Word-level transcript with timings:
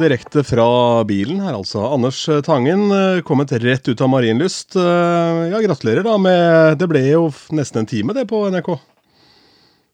direkte 0.00 0.42
fra 0.46 0.66
bilen 1.08 1.40
her, 1.42 1.56
altså. 1.56 1.82
Anders 1.94 2.20
Tangen 2.46 2.86
eh, 2.94 3.20
kommet 3.26 3.52
rett 3.62 3.88
ut 3.88 4.00
av 4.04 4.10
Marienlyst. 4.12 4.76
Eh, 4.78 5.42
ja, 5.52 5.60
gratulerer 5.64 6.06
da 6.06 6.16
med 6.20 6.78
Det 6.80 6.88
ble 6.90 7.02
jo 7.06 7.26
nesten 7.54 7.82
en 7.82 7.90
time, 7.90 8.14
det, 8.16 8.26
på 8.30 8.44
NRK. 8.52 8.70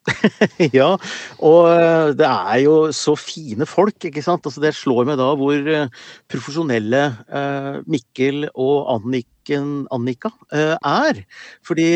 ja, 0.79 0.89
og 1.45 1.69
eh, 1.73 2.13
det 2.17 2.29
er 2.29 2.63
jo 2.64 2.77
så 2.96 3.17
fine 3.19 3.69
folk, 3.69 3.99
ikke 4.09 4.25
sant. 4.25 4.46
Altså, 4.49 4.63
det 4.64 4.75
slår 4.79 5.09
meg 5.11 5.21
da 5.21 5.32
hvor 5.39 5.71
profesjonelle 6.33 7.05
Mikkel 7.89 8.49
og 8.55 8.89
Anniken, 8.96 9.85
Annika 9.94 10.33
er. 10.53 11.25
Fordi 11.67 11.91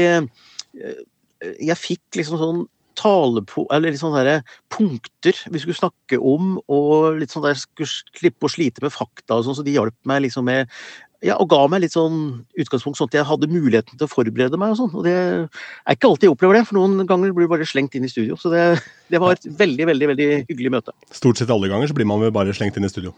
jeg 1.58 1.80
fikk 1.80 2.20
liksom 2.20 2.40
sånn 2.40 2.62
talepo, 2.98 3.66
eller 3.72 3.92
litt 3.92 4.02
sånne 4.02 4.40
punkter 4.72 5.38
vi 5.52 5.62
skulle 5.62 5.78
snakke 5.78 6.18
om, 6.18 6.58
og 6.72 7.20
litt 7.20 7.32
sånn 7.34 7.46
der 7.46 7.58
skulle 7.58 7.90
slippe 7.90 8.48
å 8.48 8.52
slite 8.52 8.84
med 8.84 8.94
fakta 8.94 9.38
og 9.38 9.46
sånn, 9.46 9.58
så 9.58 9.66
de 9.66 9.76
hjalp 9.76 9.96
meg 10.08 10.24
liksom 10.26 10.48
med 10.48 10.70
ja, 11.22 11.36
og 11.38 11.46
ga 11.52 11.60
meg 11.70 11.84
litt 11.84 11.94
sånn 11.94 12.42
utgangspunkt, 12.58 12.98
sånn 12.98 13.10
at 13.12 13.20
jeg 13.20 13.28
hadde 13.28 13.50
muligheten 13.50 13.94
til 13.94 14.08
å 14.08 14.10
forberede 14.10 14.58
meg. 14.58 14.74
og 14.74 14.80
sånn, 14.80 14.94
og 14.98 15.06
Det 15.06 15.14
er 15.14 15.94
ikke 15.94 16.10
alltid 16.10 16.26
jeg 16.26 16.34
opplever 16.34 16.58
det, 16.58 16.64
for 16.66 16.80
noen 16.80 17.06
ganger 17.06 17.30
blir 17.30 17.46
du 17.46 17.52
bare 17.52 17.68
slengt 17.68 17.94
inn 17.94 18.08
i 18.08 18.10
studio. 18.10 18.34
Så 18.34 18.50
det, 18.50 18.82
det 19.12 19.20
var 19.22 19.36
et 19.36 19.46
veldig 19.46 19.86
veldig, 19.86 20.08
veldig 20.12 20.28
hyggelig 20.50 20.72
møte. 20.74 20.94
Stort 21.14 21.38
sett 21.38 21.52
alle 21.54 21.70
ganger 21.70 21.90
så 21.90 21.94
blir 21.94 22.10
man 22.10 22.22
vel 22.24 22.34
bare 22.34 22.54
slengt 22.56 22.78
inn 22.78 22.88
i 22.88 22.90
studio. 22.90 23.14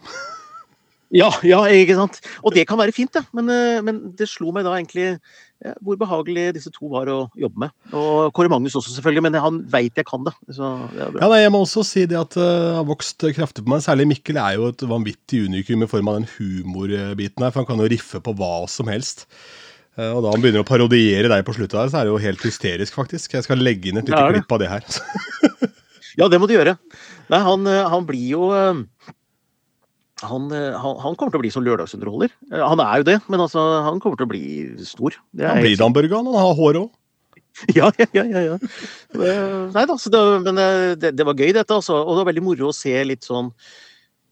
Ja, 1.13 1.31
ja, 1.45 1.63
ikke 1.69 1.97
sant. 1.97 2.21
Og 2.43 2.53
det 2.53 2.65
kan 2.69 2.79
være 2.81 2.93
fint, 2.93 3.13
det. 3.13 3.25
Men, 3.33 3.49
eh, 3.49 3.81
men 3.85 4.01
det 4.17 4.29
slo 4.29 4.53
meg 4.53 4.65
da 4.65 4.75
egentlig 4.77 5.15
hvor 5.81 5.97
behagelig 5.99 6.49
disse 6.57 6.71
to 6.73 6.89
var 6.91 7.09
å 7.09 7.17
jobbe 7.39 7.65
med. 7.65 7.73
Og 7.95 8.31
Kåre 8.35 8.51
Magnus 8.51 8.75
også, 8.77 8.93
selvfølgelig, 8.97 9.23
men 9.25 9.37
han 9.41 9.61
veit 9.71 9.97
jeg 9.97 10.07
kan 10.07 10.25
det. 10.27 10.33
Så 10.53 10.71
det 10.91 11.07
ja, 11.07 11.29
nei, 11.31 11.41
Jeg 11.41 11.53
må 11.55 11.61
også 11.63 11.85
si 11.87 12.05
det 12.09 12.19
at 12.19 12.35
det 12.37 12.45
uh, 12.45 12.79
har 12.79 12.87
vokst 12.87 13.25
kraftig 13.37 13.65
på 13.65 13.71
meg. 13.73 13.83
Særlig 13.85 14.07
Mikkel 14.11 14.39
er 14.41 14.57
jo 14.59 14.69
et 14.73 14.85
vanvittig 14.89 15.45
unikum 15.47 15.85
i 15.85 15.89
form 15.89 16.11
av 16.11 16.19
den 16.19 16.29
humorbiten 16.35 17.45
her, 17.45 17.53
for 17.53 17.63
han 17.63 17.69
kan 17.69 17.81
jo 17.81 17.89
riffe 17.91 18.21
på 18.23 18.35
hva 18.37 18.53
som 18.71 18.91
helst. 18.91 19.25
Uh, 19.95 20.11
og 20.11 20.25
da 20.25 20.35
han 20.35 20.43
begynner 20.43 20.65
å 20.65 20.67
parodiere 20.67 21.31
deg 21.31 21.45
på 21.47 21.55
sluttet 21.57 21.79
her, 21.79 21.91
så 21.91 22.01
er 22.01 22.07
det 22.07 22.13
jo 22.13 22.23
helt 22.27 22.45
hysterisk, 22.45 22.97
faktisk. 22.99 23.37
Jeg 23.37 23.47
skal 23.47 23.63
legge 23.63 23.89
inn 23.89 24.01
et 24.01 24.11
lite 24.11 24.25
klipp 24.35 24.55
av 24.57 24.61
det 24.61 24.71
her. 24.73 24.89
ja, 26.19 26.29
det 26.29 26.41
må 26.41 26.51
du 26.51 26.57
gjøre. 26.57 26.75
Nei, 27.31 27.41
han, 27.47 27.69
eh, 27.71 27.85
han 27.89 28.05
blir 28.05 28.27
jo 28.35 28.51
uh, 28.51 28.83
han, 30.29 30.49
eh, 30.53 30.75
han, 30.81 30.99
han, 31.03 31.15
kommer 31.17 31.33
til 31.33 31.39
å 31.39 31.43
bli 31.43 31.53
som 31.53 31.65
lørdagsunderholder. 31.65 32.33
Eh, 32.51 32.61
han 32.61 32.83
er 32.83 33.01
jo 33.01 33.07
det, 33.07 33.17
men 33.31 33.43
altså, 33.45 33.63
han 33.85 34.01
kommer 34.03 34.19
til 34.19 34.27
å 34.27 34.31
bli 34.33 34.45
stor. 34.87 35.17
han 35.41 35.63
blir 35.63 35.79
Damburger, 35.79 36.19
han 36.19 36.31
har 36.35 36.55
hår 36.59 36.85
òg. 36.85 36.93
Ja, 37.71 37.87
ja, 37.95 38.05
ja. 38.11 38.23
ja, 38.27 38.39
ja. 38.43 38.55
Nei 39.71 39.83
da, 39.87 39.95
det, 39.95 40.21
men 40.43 40.57
eh, 40.59 40.89
det, 40.99 41.13
det, 41.15 41.23
var 41.23 41.39
gøy, 41.39 41.53
dette. 41.55 41.71
Altså. 41.71 42.01
Og 42.01 42.17
det 42.17 42.23
var 42.25 42.31
veldig 42.33 42.43
moro 42.43 42.71
å 42.71 42.75
se 42.75 42.91
litt 43.07 43.23
sånn 43.23 43.53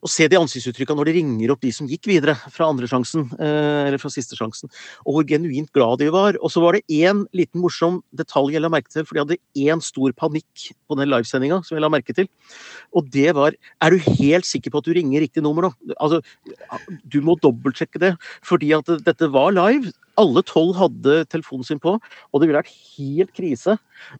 å 0.04 0.10
se 0.12 0.28
de 0.28 0.38
ansiktsuttrykkene 0.40 1.00
når 1.00 1.10
de 1.10 1.16
ringer 1.20 1.54
opp 1.54 1.62
de 1.64 1.72
som 1.76 1.88
gikk 1.88 2.10
videre 2.12 2.36
fra 2.52 2.68
andre 2.72 2.90
sjansen, 2.92 3.26
eh, 3.40 3.88
eller 3.88 4.02
fra 4.02 4.12
siste 4.12 4.36
sjansen, 4.36 4.72
og 5.06 5.18
hvor 5.18 5.28
genuint 5.30 5.72
glad 5.76 6.02
de 6.02 6.10
var. 6.14 6.38
Og 6.44 6.52
så 6.52 6.64
var 6.64 6.76
det 6.76 6.84
én 6.92 7.24
liten 7.36 7.64
morsom 7.64 8.02
detalj 8.16 8.58
jeg 8.58 8.64
la 8.64 8.72
merke 8.74 8.92
til, 8.92 9.08
for 9.08 9.16
de 9.16 9.24
hadde 9.24 9.40
én 9.64 9.84
stor 9.84 10.12
panikk 10.20 10.74
på 10.90 11.00
den 11.00 11.12
livesendinga 11.12 11.62
som 11.64 11.78
jeg 11.78 11.86
la 11.86 11.92
merke 11.94 12.16
til. 12.16 12.28
Og 12.94 13.10
det 13.14 13.32
var 13.36 13.56
Er 13.82 13.92
du 13.92 13.98
helt 13.98 14.46
sikker 14.46 14.72
på 14.72 14.80
at 14.80 14.86
du 14.86 14.94
ringer 14.94 15.22
riktig 15.22 15.44
nummer 15.44 15.68
nå? 15.68 15.72
Altså, 16.00 16.22
du 17.08 17.22
må 17.22 17.36
dobbeltsjekke 17.40 18.00
det, 18.00 18.14
fordi 18.44 18.74
at 18.76 18.88
dette 19.06 19.30
var 19.32 19.52
live. 19.52 19.92
Alle 20.18 20.44
tolv 20.44 20.76
hadde 20.78 21.26
telefonen 21.30 21.64
sin 21.66 21.80
på, 21.80 21.96
og 21.98 22.42
det 22.42 22.48
ville 22.48 22.62
vært 22.62 22.76
helt 22.98 23.34
krise. 23.34 23.78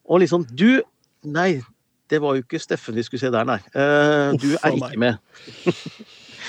Og 0.08 0.24
liksom 0.24 0.46
Du, 0.54 0.82
nei, 1.24 1.62
det 2.14 2.22
var 2.22 2.38
jo 2.38 2.46
ikke 2.46 2.62
Steffen 2.62 2.98
vi 2.98 3.06
skulle 3.06 3.24
se 3.24 3.34
der, 3.34 3.46
nei. 3.48 3.60
Uh, 3.74 4.34
du 4.38 4.54
er 4.60 4.78
ikke 4.78 5.02
med. 5.02 5.22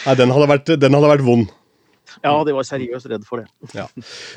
nei, 0.07 0.17
den 0.21 0.33
hadde, 0.35 0.49
vært, 0.51 0.75
den 0.81 0.99
hadde 0.99 1.13
vært 1.17 1.25
vond. 1.27 1.53
Ja, 2.23 2.35
de 2.47 2.53
var 2.55 2.67
seriøst 2.69 3.09
redd 3.11 3.25
for 3.27 3.43
det. 3.43 3.49
Ja. 3.75 3.87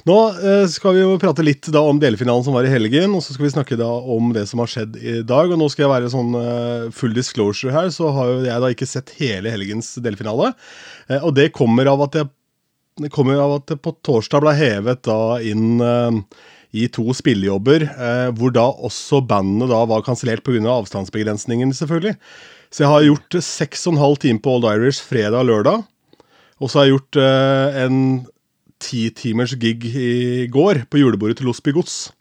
Nå 0.07 0.16
uh, 0.39 0.63
skal 0.71 0.95
vi 0.95 1.03
jo 1.03 1.17
prate 1.21 1.45
litt 1.45 1.67
da 1.73 1.83
om 1.85 1.99
delfinalen 2.01 2.45
som 2.47 2.55
var 2.57 2.67
i 2.67 2.71
helgen, 2.71 3.13
og 3.17 3.23
så 3.25 3.35
skal 3.35 3.47
vi 3.47 3.53
snakke 3.53 3.79
da 3.79 3.89
om 4.16 4.31
det 4.35 4.47
som 4.49 4.63
har 4.63 4.71
skjedd 4.71 4.97
i 4.97 5.19
dag. 5.27 5.51
og 5.51 5.59
Nå 5.59 5.69
skal 5.73 5.85
jeg 5.85 5.93
være 5.93 6.13
sånn 6.16 6.33
uh, 6.39 6.87
full 6.95 7.13
disclosure 7.17 7.75
her, 7.75 7.91
så 7.93 8.11
har 8.16 8.33
jo 8.33 8.41
jeg 8.47 8.63
da 8.63 8.73
ikke 8.73 8.89
sett 8.89 9.13
hele 9.19 9.53
helgens 9.53 9.95
delfinale. 10.03 10.53
og 11.21 11.31
det 11.37 11.51
kommer 11.55 11.91
av 11.91 12.07
at 12.07 12.21
jeg 12.21 12.33
det 12.97 13.11
kommer 13.13 13.37
av 13.37 13.51
at 13.59 13.67
det 13.69 13.75
på 13.85 13.91
torsdag 14.01 14.41
ble 14.41 14.51
hevet 14.57 15.03
da 15.05 15.37
inn 15.45 15.75
i 16.75 16.88
to 16.91 17.05
spillejobber, 17.16 17.85
eh, 17.88 18.29
hvor 18.35 18.51
da 18.53 18.66
også 18.69 19.22
bandene 19.28 19.69
da 19.69 19.83
var 19.88 20.05
kansellert 20.05 20.44
pga. 20.44 20.59
Av 20.67 20.83
avstandsbegrensningen, 20.83 21.72
selvfølgelig. 21.73 22.17
Så 22.72 22.83
jeg 22.83 22.91
har 22.91 23.05
gjort 23.07 23.38
seks 23.44 23.88
og 23.88 23.95
en 23.95 24.03
halv 24.03 24.17
time 24.23 24.44
på 24.44 24.57
Old 24.57 24.67
Irish 24.67 25.03
fredag 25.05 25.39
og 25.39 25.47
lørdag. 25.51 25.85
Og 26.59 26.69
så 26.69 26.79
har 26.79 26.88
jeg 26.88 26.97
gjort 26.97 27.22
eh, 27.23 27.79
en 27.85 28.00
titimers 28.83 29.55
gig 29.57 29.88
i 29.89 30.47
går 30.51 30.83
på 30.91 31.00
julebordet 31.01 31.39
til 31.39 31.50
Losby 31.50 31.73
Gods. 31.73 32.11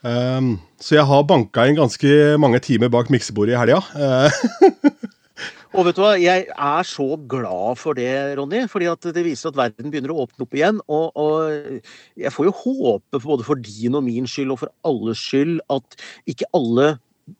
Um, 0.00 0.54
så 0.80 0.96
jeg 0.96 1.04
har 1.04 1.26
banka 1.28 1.66
inn 1.68 1.76
ganske 1.76 2.08
mange 2.40 2.62
timer 2.64 2.88
bak 2.88 3.10
miksebordet 3.12 3.52
i 3.52 3.60
helga. 3.60 3.82
Og 5.70 5.86
vet 5.86 5.98
du 5.98 6.02
hva, 6.02 6.14
jeg 6.18 6.48
er 6.50 6.88
så 6.88 7.06
glad 7.30 7.78
for 7.78 7.94
det, 7.98 8.10
Ronny. 8.38 8.64
fordi 8.70 8.88
at 8.90 9.06
det 9.14 9.22
viser 9.26 9.52
at 9.52 9.58
verden 9.58 9.92
begynner 9.92 10.14
å 10.14 10.24
åpne 10.24 10.46
opp 10.46 10.56
igjen. 10.56 10.80
Og, 10.90 11.12
og 11.14 11.78
jeg 12.18 12.34
får 12.34 12.48
jo 12.48 12.56
håpe, 12.64 13.20
både 13.22 13.46
for 13.46 13.62
din 13.62 13.98
og 13.98 14.02
min 14.08 14.26
skyld 14.30 14.56
og 14.56 14.64
for 14.64 14.74
alles 14.90 15.22
skyld, 15.22 15.60
at 15.70 16.02
ikke 16.30 16.50
alle 16.58 16.96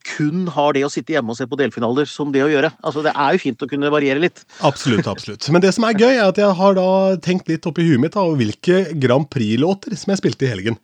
kun 0.07 0.45
har 0.55 0.75
det 0.77 0.85
å 0.87 0.91
sitte 0.93 1.15
hjemme 1.17 1.33
og 1.33 1.39
se 1.39 1.47
på 1.51 1.59
delfinaler 1.59 2.07
som 2.07 2.31
det 2.35 2.45
å 2.45 2.51
gjøre. 2.51 2.71
Altså, 2.87 3.03
Det 3.03 3.11
er 3.11 3.35
jo 3.35 3.43
fint 3.43 3.65
å 3.65 3.69
kunne 3.71 3.91
variere 3.91 4.23
litt. 4.23 4.45
Absolutt. 4.67 5.09
absolutt. 5.11 5.49
Men 5.51 5.65
det 5.65 5.75
som 5.75 5.87
er 5.89 5.99
gøy, 5.99 6.13
er 6.15 6.29
at 6.29 6.39
jeg 6.39 6.59
har 6.61 6.77
da 6.79 6.91
tenkt 7.23 7.51
litt 7.51 7.67
oppi 7.67 7.89
huet 7.89 8.03
mitt 8.03 8.15
da, 8.15 8.23
hvilke 8.23 8.85
Grand 9.03 9.27
Prix-låter 9.31 9.97
som 9.99 10.15
jeg 10.15 10.23
spilte 10.23 10.47
i 10.47 10.53
helgen. 10.53 10.79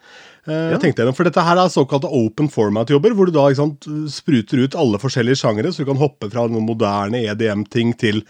Uh, 0.47 0.73
ja. 0.73 0.79
tenkte 0.81 1.03
jeg, 1.03 1.15
For 1.17 1.27
dette 1.27 1.43
her 1.43 1.59
er 1.59 1.73
såkalte 1.73 2.11
open 2.11 2.49
format-jobber, 2.53 3.15
hvor 3.17 3.29
du 3.29 3.35
da 3.35 3.47
sant, 3.59 3.89
spruter 4.13 4.63
ut 4.63 4.77
alle 4.79 5.01
forskjellige 5.03 5.41
sjangere, 5.43 5.73
så 5.75 5.83
du 5.83 5.91
kan 5.91 6.01
hoppe 6.01 6.31
fra 6.33 6.47
noen 6.51 6.67
moderne 6.69 7.23
EDM-ting 7.33 7.95
til, 7.99 8.23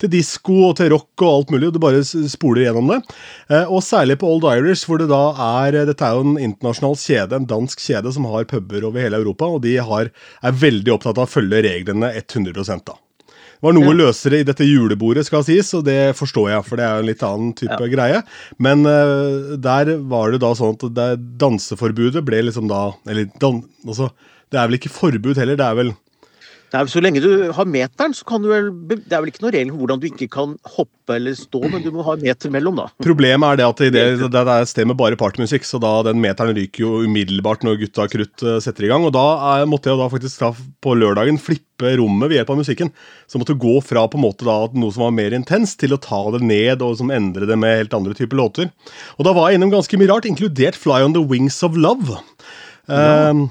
til 0.00 0.12
disko 0.12 0.58
og 0.68 0.76
til 0.80 0.92
rock 0.94 1.24
og 1.24 1.30
alt 1.30 1.54
mulig. 1.54 1.70
og 1.70 1.76
Du 1.76 1.82
bare 1.82 2.02
spoler 2.04 2.66
gjennom 2.66 2.92
det. 2.92 3.00
Uh, 3.48 3.64
og 3.64 3.80
særlig 3.86 4.18
på 4.20 4.28
Old 4.28 4.48
Irish, 4.52 4.88
hvor 4.88 5.00
det 5.00 5.10
da 5.12 5.22
er 5.62 5.82
Dette 5.88 6.06
er 6.06 6.18
jo 6.18 6.26
en 6.26 6.40
internasjonal 6.40 6.98
kjede, 7.00 7.38
en 7.38 7.48
dansk 7.48 7.80
kjede 7.82 8.12
som 8.14 8.28
har 8.32 8.48
puber 8.50 8.84
over 8.88 9.02
hele 9.02 9.22
Europa, 9.22 9.48
og 9.48 9.64
de 9.64 9.78
har, 9.80 10.12
er 10.42 10.60
veldig 10.66 10.98
opptatt 10.98 11.18
av 11.18 11.26
å 11.26 11.34
følge 11.38 11.64
reglene 11.64 12.12
100 12.20 12.82
da 12.86 12.98
var 13.62 13.76
noe 13.76 13.92
ja. 13.92 13.96
løsere 14.00 14.40
i 14.42 14.46
dette 14.46 14.66
julebordet, 14.66 15.24
skal 15.28 15.44
sies, 15.46 15.70
og 15.78 15.84
det 15.86 16.16
forstår 16.18 16.50
jeg, 16.50 16.66
for 16.66 16.80
det 16.80 16.86
er 16.86 16.96
jo 16.96 17.04
en 17.04 17.10
litt 17.12 17.24
annen 17.26 17.52
type 17.58 17.78
ja. 17.78 17.90
greie. 17.94 18.22
Men 18.62 18.84
uh, 18.88 19.54
der 19.62 19.94
var 20.10 20.34
det 20.34 20.42
da 20.42 20.52
sånn 20.58 20.74
at 20.76 20.86
det, 20.96 21.08
danseforbudet 21.40 22.24
ble 22.26 22.42
liksom 22.48 22.68
da 22.70 22.88
Eller 23.08 23.30
dan, 23.42 23.62
altså, 23.86 24.10
det 24.52 24.58
er 24.58 24.68
vel 24.68 24.80
ikke 24.80 24.92
forbud 24.92 25.38
heller, 25.38 25.58
det 25.58 25.68
er 25.68 25.78
vel 25.78 25.94
Nei, 26.72 26.82
Så 26.88 27.02
lenge 27.04 27.20
du 27.20 27.30
har 27.52 27.68
meteren, 27.68 28.14
så 28.16 28.24
kan 28.28 28.42
du 28.42 28.48
vel 28.50 28.70
Det 28.88 29.12
er 29.12 29.20
vel 29.20 29.32
ikke 29.32 29.44
noe 29.44 29.52
regel 29.52 29.72
for 29.72 29.82
hvordan 29.82 30.00
du 30.02 30.06
ikke 30.08 30.28
kan 30.32 30.54
hoppe 30.76 31.16
eller 31.16 31.36
stå, 31.36 31.60
men 31.68 31.82
du 31.84 31.90
må 31.92 32.04
ha 32.06 32.14
en 32.16 32.22
meter 32.24 32.52
mellom, 32.54 32.78
da. 32.78 32.86
Problemet 33.02 33.44
er 33.52 33.58
det 33.60 33.66
at 33.66 33.82
det, 33.82 34.04
det, 34.22 34.40
er 34.40 34.50
et 34.54 34.70
sted 34.70 34.88
med 34.88 34.96
bare 34.96 35.18
partymusikk, 35.18 35.66
så 35.68 35.80
da 35.82 35.90
den 36.06 36.22
meteren 36.22 36.54
ryker 36.56 36.84
jo 36.84 36.92
umiddelbart 37.04 37.66
når 37.66 37.80
gutta 37.82 38.06
krutt 38.08 38.44
eh, 38.46 38.60
setter 38.64 38.86
i 38.86 38.92
gang. 38.92 39.04
Og 39.04 39.12
da 39.16 39.24
er, 39.50 39.66
måtte 39.68 39.90
jeg 39.90 40.00
da 40.00 40.08
faktisk 40.12 40.44
da 40.44 40.52
på 40.54 40.94
lørdagen 40.96 41.40
flippe 41.42 41.92
rommet 41.98 42.30
ved 42.30 42.38
hjelp 42.38 42.54
av 42.54 42.60
musikken. 42.62 42.92
Så 43.28 43.42
måtte 43.42 43.58
gå 43.58 43.76
fra 43.84 44.06
på 44.08 44.20
en 44.20 44.24
måte 44.24 44.46
da 44.48 44.56
noe 44.72 44.94
som 44.94 45.04
var 45.08 45.16
mer 45.18 45.36
intenst, 45.36 45.80
til 45.82 45.96
å 45.96 46.00
ta 46.00 46.22
det 46.36 46.44
ned 46.46 46.84
og 46.86 46.96
som 47.02 47.12
endre 47.12 47.50
det 47.50 47.58
med 47.60 47.82
helt 47.82 47.98
andre 47.98 48.16
typer 48.16 48.38
låter. 48.38 48.70
Og 49.18 49.26
da 49.28 49.34
var 49.36 49.50
jeg 49.50 49.60
innom 49.60 49.74
ganske 49.74 50.00
mye 50.00 50.12
rart, 50.14 50.30
inkludert 50.30 50.78
Fly 50.78 51.02
on 51.04 51.18
the 51.18 51.26
Wings 51.26 51.60
of 51.66 51.76
Love. 51.76 52.22
Ja. 52.86 53.30
Um, 53.34 53.50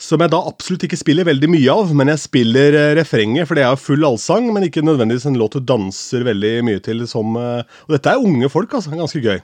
som 0.00 0.22
jeg 0.22 0.32
da 0.32 0.40
absolutt 0.42 0.84
ikke 0.88 0.98
spiller 0.98 1.26
veldig 1.28 1.48
mye 1.52 1.70
av, 1.70 1.92
men 1.94 2.10
jeg 2.10 2.24
spiller 2.24 2.74
uh, 2.74 2.92
refrenget, 2.98 3.46
for 3.46 3.58
det 3.58 3.62
er 3.66 3.78
full 3.78 4.06
allsang, 4.06 4.48
men 4.54 4.66
ikke 4.66 4.82
nødvendigvis 4.82 5.26
en 5.30 5.38
låt 5.38 5.54
du 5.54 5.62
danser 5.62 6.26
veldig 6.26 6.54
mye 6.66 6.82
til 6.82 7.04
som 7.10 7.36
uh, 7.38 7.62
Og 7.86 7.94
dette 7.94 8.10
er 8.10 8.22
unge 8.22 8.50
folk, 8.50 8.74
altså. 8.74 8.90
Ganske 8.98 9.22
gøy. 9.22 9.38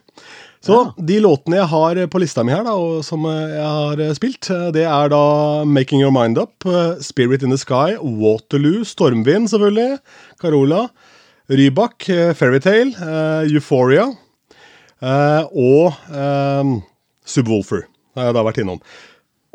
Så 0.61 0.75
ja. 0.75 0.83
de 1.07 1.21
låtene 1.23 1.61
jeg 1.61 1.71
har 1.71 2.01
på 2.11 2.21
lista 2.21 2.43
mi 2.45 2.53
her, 2.53 2.65
da, 2.67 2.75
og 2.75 3.05
som 3.07 3.25
jeg 3.31 3.63
har 3.63 4.03
spilt, 4.19 4.51
det 4.75 4.85
er 4.85 5.13
da 5.13 5.23
Making 5.65 6.03
Your 6.03 6.13
Mind 6.13 6.41
Up, 6.43 6.67
Spirit 7.01 7.47
in 7.47 7.55
the 7.55 7.59
Sky, 7.61 7.95
Waterloo, 7.97 8.83
Stormvind, 8.85 9.49
selvfølgelig, 9.55 10.03
Carola, 10.43 10.83
Rybak, 11.49 12.11
Fairytale, 12.37 12.93
Euphoria 13.49 14.11
og 15.01 15.97
Subwoolfer. 17.25 17.87
Det 17.89 18.21
har 18.21 18.29
jeg 18.29 18.37
da 18.37 18.45
vært 18.45 18.61
innom. 18.61 18.85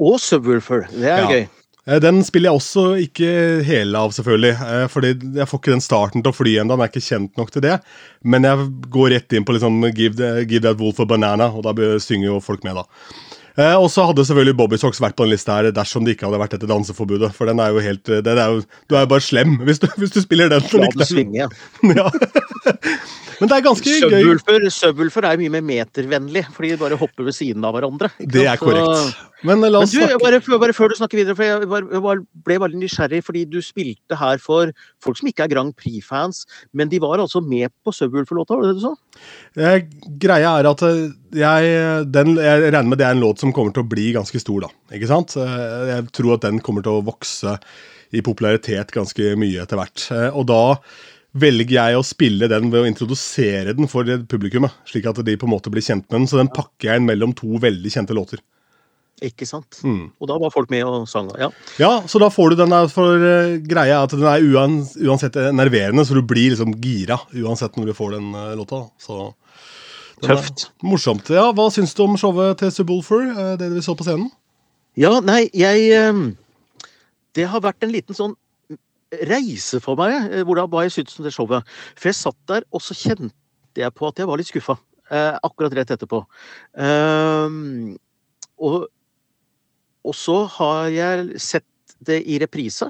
Og 0.02 0.18
Subwoolfer. 0.20 0.90
Det 0.92 1.08
er 1.08 1.24
ja. 1.24 1.30
gøy. 1.30 1.46
Eh, 1.86 2.00
den 2.02 2.24
spiller 2.26 2.50
jeg 2.50 2.60
også 2.60 2.86
ikke 3.06 3.30
hele 3.68 4.00
av, 4.00 4.14
selvfølgelig. 4.16 4.54
Eh, 4.56 4.88
fordi 4.92 5.14
Jeg 5.38 5.48
får 5.50 5.62
ikke 5.62 5.76
den 5.76 5.86
starten 5.86 6.26
til 6.26 6.34
å 6.34 6.36
fly 6.36 6.58
ennå. 6.62 6.76
Den 6.76 6.86
er 6.88 6.92
ikke 6.92 7.06
kjent 7.06 7.38
nok 7.40 7.54
til 7.54 7.66
det. 7.66 7.78
Men 8.24 8.48
jeg 8.48 8.68
går 8.92 9.14
rett 9.16 9.38
inn 9.38 9.46
på 9.46 9.56
liksom 9.56 9.80
Give, 9.96 10.34
give 10.50 10.66
that 10.66 10.82
wolf 10.82 11.00
a 11.00 11.06
banana, 11.06 11.52
og 11.54 11.64
da 11.68 11.76
synger 12.00 12.34
jo 12.34 12.44
folk 12.44 12.66
med, 12.66 12.82
da. 12.82 12.86
Eh, 13.56 13.76
og 13.80 13.88
så 13.88 14.04
hadde 14.10 14.26
selvfølgelig 14.28 14.58
Bobby 14.60 14.78
Socks 14.82 15.00
vært 15.00 15.16
på 15.16 15.24
den 15.24 15.32
lista 15.32 15.56
her 15.56 15.72
dersom 15.72 16.04
det 16.04 16.18
ikke 16.18 16.28
hadde 16.28 16.42
vært 16.42 16.58
etter 16.58 16.68
danseforbudet. 16.68 17.32
For 17.38 17.48
den 17.48 17.62
er 17.64 17.72
jo 17.72 17.86
helt 17.86 18.04
det 18.04 18.34
er 18.34 18.52
jo, 18.52 18.66
Du 18.90 18.98
er 18.98 19.06
jo 19.06 19.14
bare 19.14 19.24
slem 19.24 19.56
hvis 19.64 19.80
du, 19.80 19.88
hvis 20.02 20.12
du 20.12 20.20
spiller 20.26 20.52
den. 20.52 20.66
Ja, 20.66 20.92
du 20.92 21.06
svinger. 21.08 21.56
ja. 21.96 22.10
Men 23.40 23.50
det 23.52 23.58
er 23.58 23.64
ganske 23.66 23.94
gøy. 24.00 24.70
Subwoolfer, 24.72 25.28
er 25.28 25.40
mye 25.40 25.52
mer 25.52 25.64
metervennlig, 25.66 26.46
fordi 26.56 26.72
de 26.74 26.80
bare 26.80 26.98
hopper 27.00 27.28
ved 27.28 27.36
siden 27.36 27.66
av 27.68 27.76
hverandre. 27.76 28.10
Det 28.20 28.46
er 28.48 28.60
korrekt. 28.62 29.18
Men 29.46 29.62
la 29.68 29.82
oss 29.84 29.94
Men 29.94 30.10
du, 30.10 30.16
bare, 30.24 30.40
bare, 30.62 30.74
før 30.74 30.94
du 30.94 30.96
snakker 30.98 31.20
videre, 31.20 31.36
for 31.38 31.46
jeg, 31.46 31.68
bare, 31.70 31.90
jeg 31.92 32.22
ble 32.48 32.58
veldig 32.64 32.80
nysgjerrig, 32.82 33.22
fordi 33.28 33.44
du 33.52 33.60
spilte 33.64 34.18
her 34.18 34.40
for 34.42 34.72
folk 35.04 35.20
som 35.20 35.30
ikke 35.30 35.46
er 35.46 35.52
Grand 35.52 35.76
Prix-fans, 35.78 36.46
men 36.74 36.90
de 36.92 37.02
var 37.04 37.22
altså 37.22 37.44
med 37.44 37.74
på 37.86 37.94
Subwoolfer-låta, 37.96 38.58
var 38.58 38.66
det 38.66 38.74
det 38.74 38.80
du 38.80 38.86
sa? 38.88 38.94
Jeg, 39.60 39.88
greia 40.24 40.56
er 40.62 40.70
at 40.72 40.86
eh, 40.88 41.02
jeg, 41.36 42.06
den, 42.16 42.38
jeg 42.40 42.70
regner 42.70 42.94
med 42.94 43.02
det 43.02 43.10
er 43.10 43.18
en 43.18 43.26
låt 43.26 43.44
som 43.44 43.54
kommer 43.56 43.76
til 43.76 43.86
å 43.86 43.92
bli 43.92 44.10
ganske 44.16 44.42
stor, 44.42 44.66
da. 44.66 44.72
Ikke 44.96 45.12
sant? 45.12 45.36
Eh, 45.42 45.92
jeg 45.92 46.08
tror 46.16 46.38
at 46.38 46.48
den 46.48 46.64
kommer 46.64 46.86
til 46.86 46.98
å 46.98 47.06
vokse 47.06 47.60
i 48.16 48.24
popularitet 48.26 48.94
ganske 48.96 49.36
mye 49.40 49.66
etter 49.66 49.80
hvert. 49.80 50.08
Eh, 50.16 50.30
og 50.32 50.48
da 50.50 50.64
velger 51.36 51.76
jeg 51.76 52.00
å 52.00 52.06
spille 52.06 52.48
den 52.52 52.70
ved 52.72 52.84
å 52.86 52.90
introdusere 52.90 53.76
den 53.76 53.90
for 53.92 54.08
publikummet. 54.32 54.76
Slik 54.88 55.08
at 55.10 55.20
de 55.26 55.38
på 55.40 55.48
en 55.48 55.54
måte 55.56 55.72
blir 55.74 55.84
kjent 55.84 56.08
med 56.08 56.22
den. 56.22 56.28
Så 56.32 56.40
den 56.40 56.52
pakker 56.54 56.90
jeg 56.90 57.02
inn 57.02 57.10
mellom 57.10 57.36
to 57.36 57.60
veldig 57.62 57.92
kjente 57.92 58.16
låter. 58.16 58.42
Ikke 59.24 59.48
sant. 59.48 59.80
Mm. 59.88 60.10
Og 60.20 60.28
da 60.28 60.36
var 60.42 60.52
folk 60.52 60.72
med 60.74 60.84
og 60.88 61.06
sang. 61.08 61.30
Ja. 61.40 61.48
ja, 61.80 61.92
så 62.12 62.20
da 62.20 62.28
får 62.32 62.52
du 62.52 62.60
den 62.60 62.74
der 62.74 62.90
for 62.92 63.22
uh, 63.22 63.56
greia 63.64 64.02
at 64.04 64.12
den 64.12 64.28
er 64.28 64.44
uansett 64.44 65.40
nerverende, 65.56 66.04
så 66.04 66.18
du 66.18 66.24
blir 66.28 66.52
liksom 66.52 66.76
gira 66.84 67.22
uansett 67.32 67.80
når 67.80 67.92
du 67.92 67.96
får 67.96 68.18
den 68.18 68.34
uh, 68.36 68.52
låta. 68.60 68.86
Så 69.00 69.32
Tøft. 70.24 70.70
Morsomt. 70.84 71.28
Ja, 71.32 71.50
Hva 71.56 71.68
syns 71.72 71.96
du 71.96 72.02
om 72.06 72.16
showet 72.20 72.60
til 72.60 72.72
Subwoolfer, 72.72 73.24
uh, 73.36 73.54
det 73.60 73.72
vi 73.74 73.84
så 73.84 73.96
på 73.96 74.08
scenen? 74.08 74.30
Ja, 75.00 75.18
nei, 75.24 75.46
jeg 75.52 75.92
um, 76.08 76.30
Det 77.36 77.48
har 77.52 77.64
vært 77.64 77.84
en 77.84 77.92
liten 77.92 78.16
sånn 78.16 78.36
reise 79.30 79.80
for 79.84 80.00
meg, 80.00 80.16
eh, 80.32 80.44
hvordan, 80.46 80.70
hva 80.72 80.86
jeg 80.86 80.96
syntes 80.98 81.20
om 81.20 81.28
det 81.28 81.34
showet. 81.36 81.78
For 81.96 82.12
jeg 82.12 82.20
satt 82.20 82.42
der, 82.52 82.66
og 82.72 82.84
så 82.84 82.98
kjente 82.98 83.82
jeg 83.82 83.96
på 83.96 84.10
at 84.10 84.20
jeg 84.22 84.30
var 84.30 84.42
litt 84.42 84.52
skuffa. 84.52 84.78
Eh, 85.12 85.38
akkurat 85.46 85.76
rett 85.78 85.94
etterpå. 85.94 86.24
Eh, 86.82 87.56
og, 88.66 88.78
og, 90.06 90.16
så 90.18 90.38
har 90.58 90.90
jeg 90.94 91.42
sett 91.42 91.68
det 92.06 92.20
i 92.30 92.40
reprise, 92.42 92.88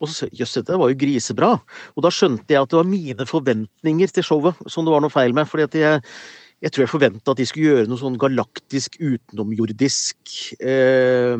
og 0.00 0.10
så 0.10 0.28
jøss, 0.34 0.56
dette 0.58 0.78
var 0.80 0.90
jo 0.90 0.98
grisebra. 0.98 1.54
Og 1.94 2.04
da 2.04 2.12
skjønte 2.12 2.54
jeg 2.54 2.64
at 2.64 2.72
det 2.72 2.80
var 2.80 2.88
mine 2.88 3.28
forventninger 3.28 4.14
til 4.14 4.26
showet 4.26 4.58
som 4.70 4.86
det 4.86 4.94
var 4.94 5.04
noe 5.04 5.12
feil 5.12 5.36
med. 5.36 5.48
fordi 5.48 5.68
at 5.68 5.78
jeg, 5.78 6.02
jeg 6.64 6.74
tror 6.74 6.84
jeg 6.84 6.92
forventa 6.94 7.32
at 7.32 7.40
de 7.40 7.46
skulle 7.48 7.70
gjøre 7.70 7.90
noe 7.90 8.00
sånn 8.00 8.18
galaktisk, 8.20 8.98
utenomjordisk 8.98 10.34
eh, 10.58 11.36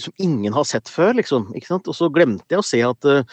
som 0.00 0.14
ingen 0.22 0.54
har 0.56 0.66
sett 0.68 0.90
før, 0.90 1.14
liksom. 1.18 1.50
Ikke 1.56 1.72
sant? 1.74 1.90
Og 1.90 1.96
så 1.96 2.10
glemte 2.12 2.48
jeg 2.52 2.62
å 2.62 2.66
se 2.66 2.82
at 2.86 3.08
uh, 3.08 3.24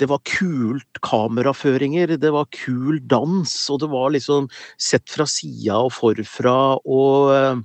det 0.00 0.08
var 0.10 0.22
kult 0.26 1.02
kameraføringer, 1.04 2.16
det 2.18 2.32
var 2.34 2.50
kul 2.54 2.98
dans, 3.06 3.52
og 3.70 3.82
det 3.82 3.90
var 3.92 4.14
liksom 4.14 4.48
sett 4.80 5.06
fra 5.12 5.28
sida 5.28 5.78
og 5.86 5.92
forfra, 5.94 6.56
og 6.82 7.30
uh, 7.32 7.62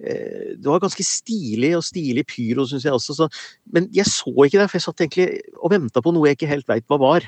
det 0.00 0.64
var 0.64 0.80
ganske 0.80 1.04
stilig 1.04 1.74
og 1.76 1.82
stilig 1.84 2.22
pyro, 2.24 2.64
syns 2.64 2.86
jeg 2.86 2.96
også. 2.96 3.18
Så, 3.18 3.26
men 3.68 3.90
jeg 3.92 4.08
så 4.08 4.32
ikke 4.32 4.56
det, 4.56 4.70
for 4.70 4.78
jeg 4.78 4.86
satt 4.86 5.02
egentlig 5.04 5.26
og 5.60 5.74
venta 5.74 6.00
på 6.00 6.14
noe 6.16 6.30
jeg 6.30 6.38
ikke 6.38 6.48
helt 6.48 6.70
veit 6.72 6.86
hva 6.88 6.96
var. 7.02 7.26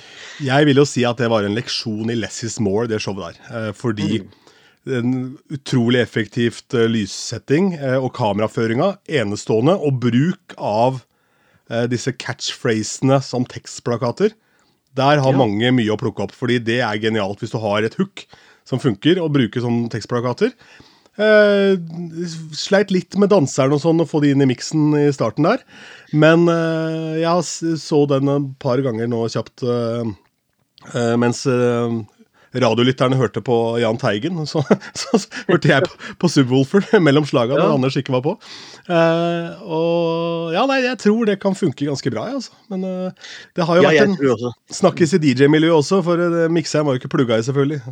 jeg 0.50 0.70
vil 0.70 0.80
jo 0.80 0.86
si 0.88 1.04
at 1.04 1.20
det 1.20 1.28
var 1.28 1.44
en 1.44 1.52
leksjon 1.58 2.08
i 2.08 2.16
less 2.16 2.40
is 2.48 2.56
more, 2.64 2.88
det 2.88 3.02
showet 3.04 3.36
der. 3.36 3.76
Fordi 3.76 4.22
mm 4.22 4.32
en 4.86 5.36
utrolig 5.52 6.00
effektivt 6.02 6.74
uh, 6.76 6.86
lyssetting 6.90 7.74
uh, 7.80 7.98
og 8.02 8.12
kameraføringa 8.16 8.94
enestående. 9.20 9.76
Og 9.80 10.00
bruk 10.04 10.56
av 10.58 11.00
uh, 11.00 11.84
disse 11.90 12.12
catchphrasene 12.20 13.20
som 13.24 13.46
tekstplakater. 13.48 14.34
Der 14.94 15.22
har 15.22 15.32
ja. 15.32 15.38
mange 15.38 15.72
mye 15.74 15.94
å 15.94 16.00
plukke 16.00 16.26
opp, 16.26 16.34
fordi 16.36 16.60
det 16.62 16.80
er 16.86 17.00
genialt 17.02 17.42
hvis 17.42 17.54
du 17.54 17.60
har 17.62 17.84
et 17.84 17.96
hook 17.98 18.26
som 18.68 18.80
funker, 18.80 19.18
og 19.20 19.34
bruker 19.34 19.60
som 19.60 19.84
tekstplakater. 19.92 20.54
sleit 22.56 22.90
litt 22.94 23.14
med 23.20 23.28
danseren 23.30 23.74
og 23.76 23.82
sånn, 23.82 24.00
å 24.00 24.06
få 24.08 24.22
de 24.22 24.30
inn 24.32 24.40
i 24.40 24.48
miksen 24.48 24.94
i 24.96 25.10
starten 25.12 25.44
der. 25.44 25.60
Men 26.16 26.46
jeg 27.20 27.76
så 27.82 28.00
den 28.08 28.30
et 28.32 28.46
par 28.62 28.80
ganger 28.86 29.10
nå 29.10 29.20
kjapt 29.34 29.66
mens 31.20 31.44
radiolytterne 32.54 33.16
hørte 33.18 33.42
på 33.44 33.56
Jahn 33.82 33.98
Teigen, 34.00 34.38
så, 34.46 34.62
så, 34.94 35.18
så, 35.22 35.44
hørte 35.48 35.70
jeg 35.70 35.86
på, 35.86 36.12
på 36.22 36.30
Subwoolfer 36.30 36.86
mellom 37.06 37.26
slaga 37.28 37.58
ja. 37.58 37.70
Anders 37.74 37.98
ikke 38.00 38.14
var 38.14 38.24
på. 38.26 38.36
Uh, 38.88 39.64
og 39.64 40.54
ja, 40.54 40.66
nei, 40.70 40.80
jeg 40.84 41.00
tror 41.02 41.30
det 41.30 41.38
kan 41.42 41.56
funke 41.58 41.88
ganske 41.88 42.12
bra, 42.14 42.28
jeg, 42.30 42.42
altså. 42.42 42.58
Men 42.72 42.84
uh, 42.84 43.32
det 43.56 43.68
har 43.68 43.80
jo 43.80 43.86
ja, 43.86 43.94
vært 43.94 44.22
en 44.22 44.76
snakkis 44.82 45.16
i 45.18 45.22
DJ-miljøet 45.24 45.80
også, 45.80 46.02
for 46.06 46.20
uh, 46.20 46.44
mikseren 46.52 46.86
var 46.86 46.96
jo 46.96 47.02
ikke 47.02 47.14
plugga 47.16 47.40
i, 47.40 47.46
selvfølgelig. 47.48 47.82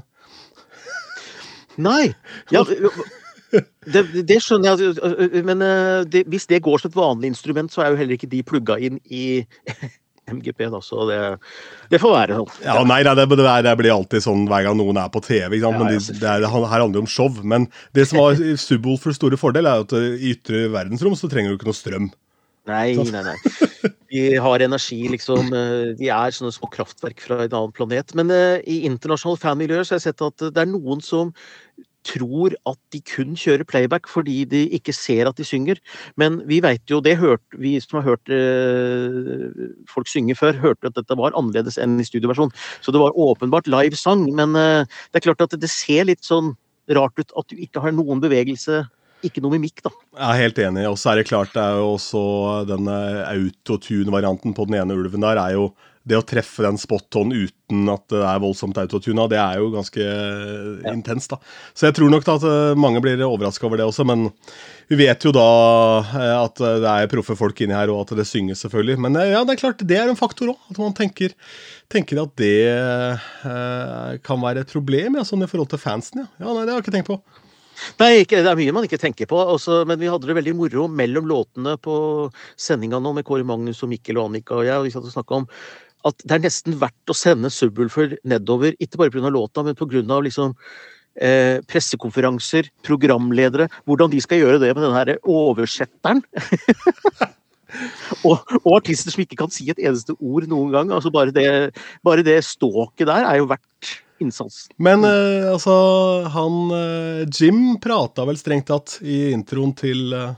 Nei! 1.82 2.12
Ja, 2.52 2.62
det, 3.94 4.04
det, 4.28 4.38
skjønner 4.44 4.80
jeg, 4.80 5.42
men 5.48 5.64
det, 6.12 6.26
hvis 6.30 6.46
det 6.48 6.62
går 6.64 6.80
som 6.80 6.92
et 6.92 6.96
vanlig 6.96 7.32
instrument, 7.32 7.72
så 7.72 7.84
er 7.84 7.92
jo 7.92 8.00
heller 8.00 8.16
ikke 8.16 8.30
de 8.32 8.44
plugga 8.46 8.78
inn 8.80 9.00
i 9.08 9.42
MGP, 10.38 10.64
da, 10.72 10.80
så 10.84 11.06
det, 11.08 11.20
det 11.92 12.00
får 12.02 12.14
være 12.16 12.40
sånn. 12.40 12.50
Ja, 12.64 12.78
nei, 12.88 13.02
det, 13.06 13.26
det, 13.30 13.38
det, 13.66 13.76
blir 13.80 13.94
alltid 13.94 14.24
sånn 14.24 14.46
hver 14.50 14.66
gang 14.68 14.78
noen 14.80 15.00
er 15.02 15.12
på 15.12 15.22
TV. 15.24 15.58
Sant? 15.62 15.78
Men 15.80 15.92
de, 15.92 16.00
det 16.18 16.28
er, 16.28 16.48
her 16.48 16.66
handler 16.68 16.96
det 16.96 17.04
om 17.04 17.10
show. 17.10 17.30
Men 17.42 17.68
det 17.96 18.08
som 18.10 18.22
var 18.22 18.38
Subwoolfers 18.38 19.20
store 19.20 19.40
fordel, 19.40 19.68
er 19.70 19.86
at 19.86 19.94
i 19.96 20.34
ytre 20.34 20.66
verdensrom 20.72 21.16
så 21.18 21.30
trenger 21.32 21.52
du 21.52 21.60
ikke 21.60 21.70
noe 21.70 21.78
strøm. 21.78 22.12
Nei, 22.70 22.92
nei, 22.94 23.22
nei. 23.26 23.90
De 24.12 24.20
har 24.44 24.62
energi, 24.62 25.00
liksom. 25.10 25.48
Eh, 25.56 25.94
de 25.98 26.10
er 26.14 26.34
sånne 26.34 26.52
små 26.54 26.68
kraftverk 26.70 27.22
fra 27.24 27.40
en 27.42 27.56
annen 27.56 27.72
planet. 27.74 28.14
Men 28.18 28.30
uh, 28.30 28.60
i 28.68 28.82
internasjonale 28.86 29.40
fanmiljøer 29.42 29.88
så 29.88 29.96
har 29.96 30.02
jeg 30.02 30.12
sett 30.12 30.26
at 30.28 30.44
det 30.52 30.62
er 30.62 30.70
noen 30.70 31.02
som 31.02 31.32
tror 32.06 32.54
at 32.68 32.78
de 32.94 33.00
kun 33.06 33.36
kjører 33.38 33.66
playback 33.68 34.08
fordi 34.10 34.42
de 34.48 34.62
ikke 34.74 34.94
ser 34.96 35.28
at 35.28 35.38
de 35.38 35.46
synger. 35.46 35.80
Men 36.20 36.40
vi 36.48 36.60
vet 36.64 36.82
jo, 36.90 37.00
det 37.04 37.18
hørt, 37.20 37.44
vi 37.58 37.76
som 37.82 38.00
har 38.00 38.12
hørt 38.12 38.32
eh, 38.32 39.68
folk 39.90 40.10
synge 40.10 40.36
før, 40.38 40.58
hørte 40.62 40.90
at 40.90 40.98
dette 40.98 41.18
var 41.18 41.36
annerledes 41.38 41.78
enn 41.80 42.00
i 42.02 42.06
studioversjon. 42.08 42.52
Så 42.82 42.94
det 42.94 43.02
var 43.02 43.16
åpenbart 43.18 43.70
live 43.70 43.98
sang, 43.98 44.26
men 44.34 44.58
eh, 44.58 44.88
det 45.12 45.22
er 45.22 45.28
klart 45.30 45.46
at 45.46 45.56
det 45.58 45.70
ser 45.70 46.08
litt 46.10 46.26
sånn 46.26 46.54
rart 46.92 47.18
ut 47.20 47.30
at 47.38 47.52
du 47.52 47.62
ikke 47.62 47.82
har 47.84 47.94
noen 47.94 48.20
bevegelse 48.22 48.82
ikke 49.26 49.42
noe 49.42 49.54
mimikk, 49.54 49.84
da. 49.84 49.92
Jeg 50.18 50.26
er 50.26 50.40
helt 50.40 50.60
enig. 50.64 50.82
Og 50.90 50.96
så 50.98 51.12
er 51.12 51.20
det 51.20 51.28
klart, 51.28 51.52
det 51.54 51.62
er 51.62 51.78
jo 51.78 51.92
også 51.94 52.22
denne 52.66 52.96
autotune-varianten 53.28 54.54
på 54.56 54.66
den 54.66 54.80
ene 54.80 54.96
ulven 54.98 55.22
der 55.22 55.38
er 55.38 55.54
jo 55.54 55.68
det 56.08 56.18
å 56.18 56.24
treffe 56.26 56.64
den 56.64 56.78
spot-on 56.80 57.30
uten 57.30 57.88
at 57.92 58.04
det 58.10 58.22
er 58.26 58.40
voldsomt 58.42 58.78
autotuna, 58.82 59.28
det 59.30 59.38
er 59.38 59.60
jo 59.62 59.70
ganske 59.72 60.02
ja. 60.02 60.92
intenst. 60.92 61.32
da. 61.32 61.38
Så 61.72 61.88
jeg 61.88 61.96
tror 61.98 62.10
nok 62.12 62.26
da 62.26 62.36
at 62.40 62.46
eh, 62.48 62.78
mange 62.78 63.02
blir 63.04 63.22
overraska 63.26 63.68
over 63.68 63.80
det 63.80 63.86
også, 63.86 64.06
men 64.08 64.26
vi 64.90 64.98
vet 64.98 65.24
jo 65.24 65.32
da 65.34 65.46
eh, 66.02 66.34
at 66.36 66.58
det 66.58 66.90
er 66.90 67.12
proffe 67.12 67.36
folk 67.38 67.62
inni 67.62 67.76
her, 67.76 67.92
og 67.92 68.02
at 68.04 68.16
det 68.18 68.26
synges, 68.28 68.64
selvfølgelig. 68.66 68.98
Men 69.06 69.20
eh, 69.20 69.30
ja, 69.32 69.44
det 69.46 69.56
er 69.56 69.62
klart, 69.62 69.86
det 69.88 70.00
er 70.00 70.10
en 70.10 70.18
faktor 70.18 70.52
òg. 70.54 70.66
At 70.74 70.82
man 70.82 70.96
tenker, 70.98 71.36
tenker, 71.92 72.24
at 72.24 72.34
det 72.40 72.56
eh, 72.72 74.18
kan 74.26 74.42
være 74.42 74.66
et 74.66 74.74
problem 74.74 75.20
ja, 75.20 75.24
sånn 75.28 75.46
i 75.46 75.50
forhold 75.50 75.72
til 75.72 75.82
fansen. 75.82 76.26
Ja. 76.26 76.28
ja, 76.42 76.50
nei, 76.50 76.66
det 76.66 76.74
har 76.74 76.82
jeg 76.82 76.88
ikke 76.88 76.98
tenkt 76.98 77.12
på. 77.12 77.22
Nei, 77.98 78.10
ikke, 78.22 78.42
det 78.44 78.50
er 78.50 78.58
mye 78.58 78.74
man 78.74 78.86
ikke 78.86 79.00
tenker 79.00 79.28
på. 79.30 79.38
Også, 79.54 79.82
men 79.88 80.00
vi 80.00 80.10
hadde 80.10 80.28
det 80.28 80.36
veldig 80.38 80.54
moro 80.58 80.88
mellom 80.92 81.28
låtene 81.30 81.76
på 81.82 81.94
sendinga 82.60 83.00
nå 83.02 83.14
med 83.16 83.26
Kåre 83.28 83.46
Magnus 83.48 83.82
og 83.84 83.92
Mikkel 83.92 84.20
og 84.20 84.30
Annika 84.30 84.58
og 84.58 84.68
jeg. 84.68 84.76
og 84.76 84.86
vi 84.86 84.92
satt 84.94 85.08
og 85.22 85.38
om 85.42 85.48
at 86.08 86.24
det 86.24 86.36
er 86.36 86.46
nesten 86.46 86.78
verdt 86.80 87.12
å 87.12 87.16
sende 87.16 87.50
Subwoolfer 87.52 88.16
nedover, 88.28 88.74
ikke 88.82 89.00
bare 89.00 89.14
pga. 89.14 89.30
låta, 89.30 89.62
men 89.62 89.78
pga. 89.78 90.02
Liksom, 90.22 90.54
eh, 91.20 91.60
pressekonferanser, 91.68 92.70
programledere, 92.86 93.68
hvordan 93.86 94.10
de 94.12 94.20
skal 94.20 94.42
gjøre 94.42 94.60
det 94.62 94.74
med 94.74 94.84
den 94.86 94.96
her 94.96 95.14
oversetteren. 95.22 96.22
og, 98.28 98.40
og, 98.62 98.70
artister 98.76 99.14
som 99.14 99.24
ikke 99.24 99.38
kan 99.40 99.52
si 99.52 99.68
et 99.72 99.80
eneste 99.80 100.16
ord 100.18 100.48
noen 100.50 100.72
gang. 100.74 100.92
altså 100.92 101.12
Bare 101.12 101.34
det, 101.34 101.74
bare 102.04 102.24
det 102.26 102.40
ståket 102.46 103.08
der 103.08 103.28
er 103.28 103.40
jo 103.40 103.50
verdt 103.52 103.96
innsats. 104.22 104.68
Men 104.78 105.04
eh, 105.08 105.50
altså, 105.50 105.74
han 106.32 106.72
eh, 106.76 107.26
Jim 107.32 107.76
prata 107.82 108.26
vel 108.28 108.38
strengt 108.40 108.70
tatt 108.70 109.00
i 109.02 109.32
introen 109.32 109.74
til 109.78 110.12
eh... 110.16 110.32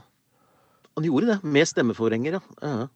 Han 0.95 1.03
gjorde 1.03 1.33
det, 1.33 1.41
med 1.43 1.67
stemmeforhenger, 1.67 2.37
ja. 2.37 2.41
Uh 2.63 2.75
-huh. 2.75 2.87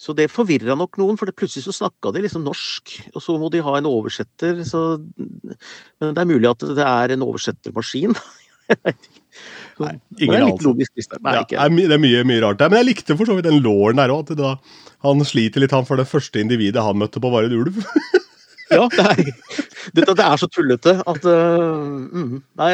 Så 0.00 0.14
det 0.16 0.30
forvirra 0.32 0.72
nok 0.80 0.96
noen, 0.96 1.18
for 1.20 1.28
plutselig 1.36 1.66
så 1.66 1.74
snakka 1.76 2.14
de 2.16 2.22
liksom 2.24 2.46
norsk, 2.46 2.94
og 3.12 3.20
så 3.20 3.34
må 3.40 3.50
de 3.52 3.60
ha 3.64 3.74
en 3.76 3.88
oversetter. 3.90 4.62
Så, 4.64 4.96
men 5.20 6.14
det 6.16 6.22
er 6.22 6.30
mulig 6.30 6.48
at 6.48 6.64
det 6.78 6.86
er 6.86 7.12
en 7.12 7.26
oversettermaskin. 7.26 8.16
Nei, 9.80 9.94
ingen 10.16 10.32
det 10.32 10.38
er 10.38 10.46
litt 10.46 10.64
logisk, 10.64 10.94
Nei, 11.20 11.34
ja, 11.36 11.44
det 11.44 11.58
er 11.84 12.00
mye, 12.00 12.22
mye 12.28 12.40
rart 12.44 12.62
der. 12.62 12.72
Men 12.72 12.80
jeg 12.80 12.88
likte 12.90 13.16
for 13.18 13.28
så 13.28 13.36
vidt 13.36 13.48
den 13.48 13.60
låren 13.64 14.00
der 14.00 14.12
òg. 14.14 14.32
Han 15.04 15.24
sliter 15.26 15.60
litt, 15.60 15.74
han, 15.76 15.84
for 15.88 16.00
det 16.00 16.08
første 16.08 16.40
individet 16.40 16.84
han 16.84 17.00
møtte 17.00 17.20
på, 17.20 17.32
var 17.32 17.48
en 17.48 17.58
ulv. 17.58 17.82
ja, 18.72 18.86
det 18.94 19.04
er, 19.04 19.22
det, 19.96 20.06
det 20.06 20.24
er 20.24 20.40
så 20.40 20.48
tullete 20.48 20.96
at 21.00 21.28
uh, 21.28 21.76
mm, 22.08 22.34
Nei, 22.60 22.70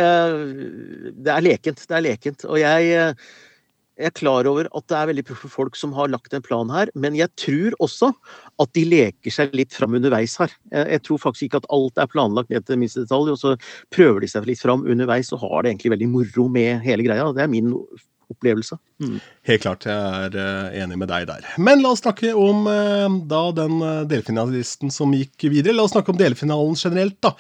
det 1.27 1.35
er 1.35 1.47
lekent. 1.47 1.83
Det 1.87 1.99
er 1.99 2.07
lekent. 2.07 2.47
Og 2.47 2.61
jeg, 2.63 3.13
jeg 3.97 4.11
er 4.11 4.17
klar 4.17 4.47
over 4.49 4.69
at 4.77 4.85
det 4.91 4.97
er 4.99 5.09
veldig 5.11 5.25
proffe 5.31 5.49
folk 5.49 5.77
som 5.79 5.95
har 5.97 6.11
lagt 6.13 6.35
en 6.37 6.45
plan 6.45 6.69
her, 6.73 6.91
men 6.95 7.17
jeg 7.17 7.33
tror 7.41 7.77
også 7.85 8.11
at 8.61 8.73
de 8.77 8.83
leker 8.85 9.33
seg 9.33 9.55
litt 9.57 9.73
fram 9.73 9.97
underveis 9.97 10.35
her. 10.41 10.53
Jeg, 10.73 11.01
tror 11.07 11.23
faktisk 11.23 11.49
ikke 11.49 11.63
at 11.63 11.71
alt 11.73 12.03
er 12.03 12.11
planlagt 12.13 12.53
ned 12.53 12.67
til 12.69 12.81
minste 12.81 13.07
detalj, 13.07 13.33
og 13.33 13.41
så 13.41 13.55
prøver 13.95 14.21
de 14.25 14.29
seg 14.29 14.49
litt 14.49 14.61
fram 14.61 14.85
underveis 14.85 15.33
og 15.33 15.41
har 15.45 15.65
det 15.65 15.73
egentlig 15.73 15.95
veldig 15.95 16.11
moro 16.13 16.45
med 16.53 16.85
hele 16.85 17.07
greia. 17.07 17.31
Det 17.33 17.45
er 17.47 17.53
min 17.53 17.73
opplevelse. 18.33 18.77
Mm. 19.01 19.17
Helt 19.49 19.65
klart, 19.65 19.87
jeg 19.89 20.27
er 20.27 20.37
uh, 20.37 20.77
enig 20.77 20.99
med 21.01 21.09
deg 21.13 21.29
der. 21.31 21.47
Men 21.63 21.81
la 21.85 21.95
oss 21.95 22.03
snakke 22.05 22.35
om 22.37 22.67
uh, 22.69 23.07
da 23.31 23.43
den 23.57 23.79
uh, 23.81 24.03
delfinalisten 24.09 24.93
som 24.93 25.15
gikk 25.17 25.49
videre. 25.49 25.77
La 25.77 25.87
oss 25.87 25.95
snakke 25.95 26.13
om 26.13 26.21
delfinalen 26.21 26.77
generelt, 26.77 27.17
da. 27.25 27.33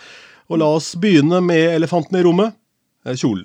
Og 0.46 0.62
la 0.62 0.70
oss 0.78 0.94
begynne 1.02 1.42
med 1.42 1.74
elefanten 1.74 2.16
i 2.16 2.24
rommet, 2.24 2.56
kjolen. 3.18 3.44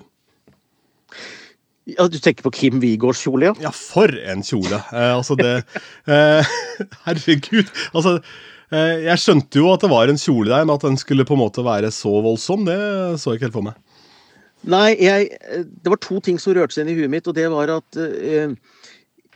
Ja, 1.90 2.06
Du 2.06 2.18
tenker 2.22 2.46
på 2.46 2.52
Kim 2.54 2.80
Wigårds 2.82 3.24
kjole, 3.24 3.50
ja? 3.50 3.54
Ja, 3.68 3.72
for 3.74 4.08
en 4.08 4.44
kjole! 4.46 4.78
altså, 4.92 5.34
det 5.38 5.64
Herregud. 7.06 7.70
Altså 7.92 8.20
jeg 8.72 9.20
skjønte 9.20 9.58
jo 9.60 9.66
at 9.68 9.82
det 9.84 9.90
var 9.92 10.08
en 10.08 10.16
kjole 10.16 10.48
der, 10.48 10.62
men 10.64 10.78
at 10.78 10.84
den 10.86 10.94
skulle 10.96 11.26
på 11.28 11.34
en 11.36 11.42
måte 11.42 11.60
være 11.66 11.90
så 11.92 12.08
voldsom, 12.24 12.62
det 12.64 12.78
så 13.20 13.34
jeg 13.34 13.42
ikke 13.42 13.50
helt 13.50 13.58
for 13.58 13.66
meg. 13.66 13.74
Nei, 14.62 14.94
jeg, 15.02 15.28
det 15.60 15.90
var 15.92 16.00
to 16.00 16.22
ting 16.24 16.38
som 16.40 16.54
rørte 16.56 16.76
seg 16.76 16.86
inn 16.86 16.94
i 16.94 16.96
huet 17.00 17.12
mitt, 17.12 17.28
og 17.28 17.36
det 17.36 17.48
var 17.52 17.74
at 17.74 17.98
uh, 17.98 18.54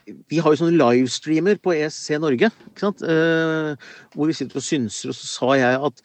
vi 0.06 0.38
har 0.38 0.52
jo 0.52 0.60
sånne 0.60 0.78
livestreamer 0.78 1.58
på 1.62 1.74
ESC 1.74 2.14
Norge, 2.22 2.50
ikke 2.70 2.84
sant? 2.84 3.02
Eh, 3.02 3.88
hvor 4.14 4.28
vi 4.30 4.36
sitter 4.38 4.60
og 4.60 4.62
synser, 4.62 5.10
og 5.10 5.16
så 5.18 5.26
sa 5.26 5.56
jeg 5.58 5.80
at 5.88 6.04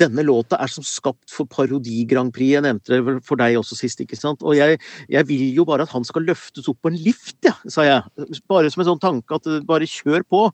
denne 0.00 0.24
låta 0.26 0.58
er 0.62 0.70
som 0.70 0.84
skapt 0.86 1.32
for 1.32 1.48
Parodi 1.50 2.04
Grand 2.08 2.32
Prix. 2.34 2.54
Jeg 2.56 2.64
nevnte 2.66 2.98
det 2.98 3.16
for 3.26 3.40
deg 3.40 3.58
også 3.60 3.78
sist, 3.78 4.02
ikke 4.02 4.18
sant. 4.18 4.44
Og 4.46 4.58
jeg, 4.58 4.80
jeg 5.12 5.28
vil 5.28 5.46
jo 5.56 5.66
bare 5.68 5.86
at 5.86 5.94
han 5.94 6.06
skal 6.06 6.26
løftes 6.28 6.68
opp 6.70 6.80
på 6.84 6.92
en 6.92 7.00
lift, 7.00 7.38
ja, 7.46 7.54
sa 7.70 7.86
jeg. 7.86 8.28
Bare 8.50 8.70
som 8.72 8.84
en 8.84 8.92
sånn 8.92 9.02
tanke 9.02 9.40
at 9.40 9.48
bare 9.68 9.88
kjør 9.90 10.26
på. 10.28 10.46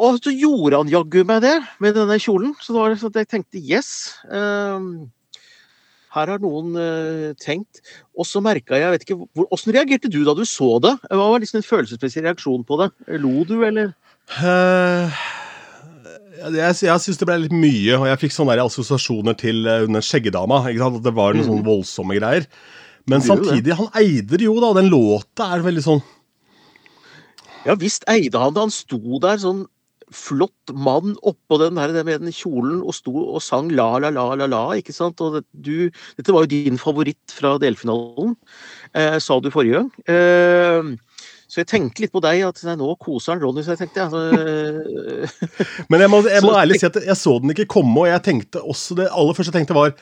Og 0.00 0.20
så 0.22 0.32
gjorde 0.32 0.78
han 0.82 0.90
jaggu 0.90 1.24
meg 1.26 1.42
det 1.44 1.56
med 1.82 1.96
denne 1.98 2.18
kjolen. 2.22 2.54
Så 2.62 2.74
det 2.74 2.82
var 2.82 3.00
sånn 3.00 3.14
at 3.14 3.22
jeg 3.22 3.30
tenkte 3.32 3.62
yes. 3.62 3.90
Uh, 4.30 5.08
her 6.14 6.30
har 6.34 6.42
noen 6.42 6.76
uh, 6.78 7.26
tenkt. 7.42 7.82
Og 8.14 8.28
så 8.28 8.42
merka 8.44 8.78
jeg, 8.78 8.86
jeg 8.86 8.94
vet 8.94 9.06
ikke, 9.06 9.18
Hvordan 9.40 9.76
reagerte 9.76 10.12
du 10.12 10.22
da 10.26 10.36
du 10.38 10.44
så 10.48 10.76
det? 10.82 10.94
Hva 11.10 11.26
var 11.34 11.42
liksom 11.42 11.60
en 11.60 11.66
følelsesmessig 11.66 12.24
reaksjon 12.26 12.66
på 12.66 12.80
det? 12.82 12.90
Lo 13.22 13.42
du, 13.48 13.58
eller? 13.66 13.94
Uh, 14.38 15.10
jeg 16.40 16.76
jeg 16.86 17.02
syns 17.04 17.20
det 17.20 17.28
ble 17.28 17.38
litt 17.44 17.56
mye, 17.56 17.96
og 17.98 18.06
jeg 18.08 18.20
fikk 18.24 18.36
sånne 18.36 18.58
assosiasjoner 18.62 19.36
til 19.40 19.66
uh, 19.68 19.84
under 19.86 20.04
Skjeggedama. 20.04 20.62
At 20.70 21.02
det 21.04 21.14
var 21.16 21.34
noen 21.34 21.44
mm. 21.44 21.50
sånne 21.50 21.66
voldsomme 21.66 22.16
greier. 22.18 22.46
Men 23.10 23.24
samtidig, 23.24 23.74
han 23.78 23.90
eide 23.98 24.38
det 24.38 24.46
jo, 24.46 24.56
da. 24.62 24.74
Den 24.76 24.90
låta 24.92 25.50
er 25.54 25.64
veldig 25.64 25.82
sånn 25.82 26.02
Ja 27.64 27.74
visst 27.80 28.04
eide 28.10 28.40
han 28.40 28.54
det. 28.56 28.66
Han 28.68 28.74
sto 28.74 29.20
der 29.22 29.40
sånn 29.40 29.66
flott 30.10 30.72
mann 30.74 31.14
oppå 31.26 31.58
den, 31.60 31.78
der, 31.78 31.92
med 32.02 32.24
den 32.24 32.34
kjolen 32.34 32.80
og 32.82 32.96
sto 32.96 33.12
og 33.20 33.38
sang 33.44 33.70
la, 33.70 33.92
la, 34.02 34.10
la, 34.10 34.24
la, 34.38 34.48
la. 34.50 34.62
ikke 34.78 34.94
sant? 34.94 35.20
Og 35.22 35.38
det, 35.38 35.44
du, 35.52 35.90
dette 36.18 36.34
var 36.34 36.46
jo 36.46 36.50
din 36.50 36.80
favoritt 36.82 37.34
fra 37.34 37.54
delfinalen, 37.62 38.34
eh, 38.98 39.20
sa 39.22 39.38
du 39.38 39.52
forrige 39.54 39.84
gang. 39.84 39.92
Eh, 40.10 40.90
så 41.50 41.60
jeg 41.60 41.68
tenkte 41.70 42.04
litt 42.04 42.14
på 42.14 42.22
deg, 42.22 42.44
at 42.46 42.60
nei, 42.68 42.76
nå 42.78 42.92
koser 43.02 43.34
han 43.34 43.42
Ronny, 43.42 43.64
så 43.66 43.74
jeg 43.74 43.82
tenkte 43.82 44.06
altså, 44.06 44.22
Men 45.90 46.04
jeg 46.04 46.12
må, 46.12 46.22
jeg 46.30 46.44
må 46.46 46.54
ærlig 46.54 46.78
si 46.78 46.86
at 46.86 47.00
jeg 47.02 47.18
så 47.18 47.36
den 47.42 47.54
ikke 47.56 47.70
komme, 47.74 47.96
og 48.04 48.10
jeg 48.10 48.22
tenkte 48.28 48.62
også 48.62 48.98
det 49.02 49.08
aller 49.10 49.34
første 49.36 49.50
jeg 49.50 49.64
tenkte 49.64 49.78
var 49.78 49.96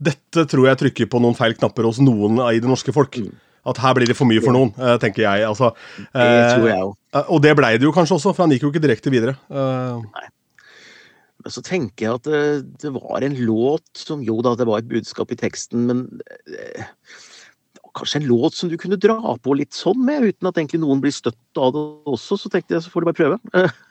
dette 0.00 0.46
tror 0.48 0.68
jeg 0.68 0.80
trykker 0.80 1.08
på 1.12 1.20
noen 1.20 1.36
feil 1.36 1.52
knapper 1.56 1.88
hos 1.88 1.98
noen 2.00 2.38
i 2.48 2.60
det 2.60 2.68
norske 2.68 2.92
folk. 2.96 3.18
Mm 3.20 3.32
at 3.68 3.80
her 3.80 3.96
blir 3.96 4.08
det 4.08 4.16
for 4.16 4.28
mye 4.28 4.42
for 4.42 4.56
noen, 4.56 4.72
eh, 4.78 4.96
tenker 5.02 5.26
jeg. 5.26 5.46
Altså, 5.46 5.72
det 6.16 6.36
tror 6.54 6.68
jeg 6.68 6.84
òg. 6.86 6.92
Eh, 7.14 7.32
og 7.34 7.40
det 7.44 7.54
blei 7.58 7.72
det 7.76 7.88
jo 7.88 7.94
kanskje 7.94 8.16
også, 8.16 8.34
for 8.34 8.46
han 8.46 8.54
gikk 8.54 8.66
jo 8.66 8.72
ikke 8.72 8.84
direkte 8.86 9.12
videre. 9.12 9.36
Eh, 9.50 10.00
Nei. 10.00 10.28
Men 11.40 11.52
så 11.54 11.62
tenker 11.64 12.04
jeg 12.04 12.18
at 12.18 12.26
det, 12.28 12.40
det, 12.82 12.90
var 12.92 13.24
en 13.24 13.36
låt 13.48 13.86
som 13.96 14.20
Jo 14.20 14.42
da, 14.44 14.52
det 14.60 14.66
var 14.68 14.82
et 14.82 14.90
budskap 14.90 15.30
i 15.32 15.38
teksten, 15.40 15.86
men 15.88 16.02
kanskje 17.96 18.20
en 18.20 18.26
låt 18.30 18.56
som 18.56 18.70
du 18.70 18.76
kunne 18.80 18.98
dra 19.00 19.18
på 19.42 19.54
litt 19.58 19.76
sånn 19.76 20.00
med, 20.04 20.26
uten 20.30 20.48
at 20.50 20.58
egentlig 20.58 20.80
noen 20.82 21.00
blir 21.02 21.14
støtt 21.14 21.58
av 21.58 21.72
det 21.74 21.84
også. 22.10 22.38
Så 22.38 22.50
tenkte 22.52 22.76
jeg 22.76 22.84
så 22.84 22.92
får 22.92 23.02
du 23.02 23.08
bare 23.10 23.18
prøve. 23.18 23.38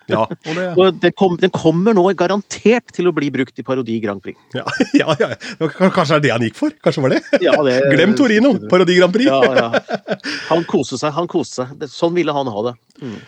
Ja, 0.09 0.23
og 0.49 0.57
det... 0.57 0.67
og 0.73 0.99
den, 1.03 1.13
kom, 1.19 1.37
den, 1.41 1.53
kommer 1.53 1.95
nå 1.97 2.05
garantert 2.17 2.93
til 2.95 3.09
å 3.09 3.13
bli 3.15 3.29
brukt 3.33 3.59
i 3.61 3.65
Parodi 3.65 3.99
Grand 4.03 4.23
Prix. 4.23 4.39
Ja, 4.57 4.65
ja, 5.01 5.15
ja. 5.21 5.31
Kanskje 5.69 6.15
det 6.15 6.19
er 6.19 6.25
det 6.25 6.33
han 6.35 6.45
gikk 6.47 6.59
for? 6.59 6.75
Kanskje 6.85 7.05
var 7.05 7.15
det? 7.15 7.23
Ja, 7.45 7.55
det... 7.65 7.79
Glem 7.93 8.15
Torino! 8.19 8.53
Parodi 8.71 8.99
Grand 8.99 9.15
Prix! 9.15 9.29
Ja, 9.29 9.41
ja. 9.55 10.19
Han 10.49 10.65
koste 10.69 10.99
seg, 11.01 11.13
han 11.15 11.29
koste 11.31 11.65
seg. 11.65 11.89
Sånn 11.91 12.15
ville 12.17 12.35
han 12.35 12.49
ha 12.51 12.69
det. 12.69 12.77
Mm. 12.99 13.19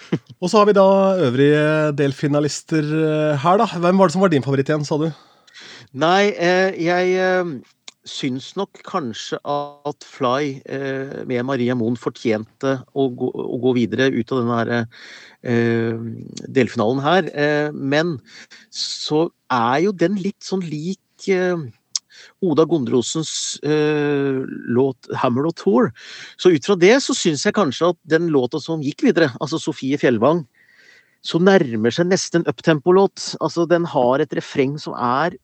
Og 0.42 0.50
så 0.51 0.62
har 0.62 0.70
vi 0.70 0.78
da 0.78 0.88
øvrige 1.28 1.66
delfinalister 2.00 2.96
eh, 3.01 3.44
her, 3.44 3.62
da. 3.62 3.70
Hvem 3.72 4.01
var 4.01 4.10
det 4.10 4.18
som 4.18 4.25
var 4.25 4.34
din 4.34 4.46
favoritt 4.46 4.72
igjen, 4.72 4.88
sa 4.88 5.00
du? 5.01 5.12
Nei, 6.01 6.32
eh, 6.40 6.72
jeg 6.80 7.16
eh, 7.20 7.56
syns 8.08 8.51
nok 8.58 8.81
kanskje 8.88 9.38
at 9.46 10.05
Fly 10.08 10.62
eh, 10.65 11.20
med 11.29 11.46
Maria 11.46 11.75
Moen 11.77 11.98
fortjente 12.00 12.79
å 12.98 13.08
gå, 13.13 13.29
å 13.29 13.60
gå, 13.62 13.74
videre 13.77 14.10
ut 14.13 14.31
av 14.34 14.41
denne 14.41 14.58
her, 14.58 14.88
eh, 15.46 16.08
delfinalen 16.50 17.03
her. 17.05 17.29
Eh, 17.29 17.70
men 17.75 18.17
så 18.74 19.27
er 19.53 19.84
jo 19.86 19.93
den 19.93 20.17
litt 20.22 20.41
sånn 20.41 20.65
lik 20.65 21.29
eh, 21.29 21.62
Oda 22.41 22.65
Gondrosens 22.65 23.60
eh, 23.63 24.41
låt 24.74 25.10
'Hammer 25.13 25.48
og 25.51 25.55
Tour'. 25.62 25.91
Så 26.41 26.53
ut 26.55 26.65
fra 26.65 26.75
det 26.75 26.98
så 27.05 27.13
syns 27.17 27.46
jeg 27.46 27.58
kanskje 27.58 27.93
at 27.93 28.01
den 28.10 28.29
låta 28.34 28.60
som 28.62 28.81
gikk 28.81 29.05
videre, 29.05 29.29
altså 29.39 29.62
Sofie 29.62 29.98
Fjellvang, 30.01 30.43
så 31.22 31.38
nærmer 31.38 31.93
seg 31.93 32.10
nesten 32.10 32.41
en 32.41 32.50
uptempo-låt. 32.50 33.36
Altså, 33.46 33.67
den 33.70 33.86
har 33.86 34.22
et 34.22 34.34
refreng 34.34 34.79
som 34.81 34.98
er 34.98 35.38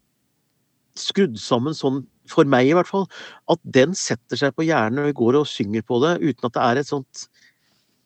skrudd 0.98 1.38
sammen 1.38 1.78
sånn 1.78 2.02
for 2.32 2.50
meg 2.50 2.70
i 2.70 2.76
hvert 2.78 2.90
fall, 2.90 3.08
at 3.52 3.62
den 3.64 3.96
setter 3.98 4.40
seg 4.40 4.56
på 4.56 4.66
hjernen 4.68 5.02
når 5.02 5.12
vi 5.12 5.20
går 5.22 5.42
og 5.42 5.50
synger 5.50 5.86
på 5.88 6.00
det, 6.04 6.18
uten 6.24 6.50
at 6.50 6.56
det 6.58 6.66
er 6.66 6.82
et 6.82 6.90
sånt 6.90 7.28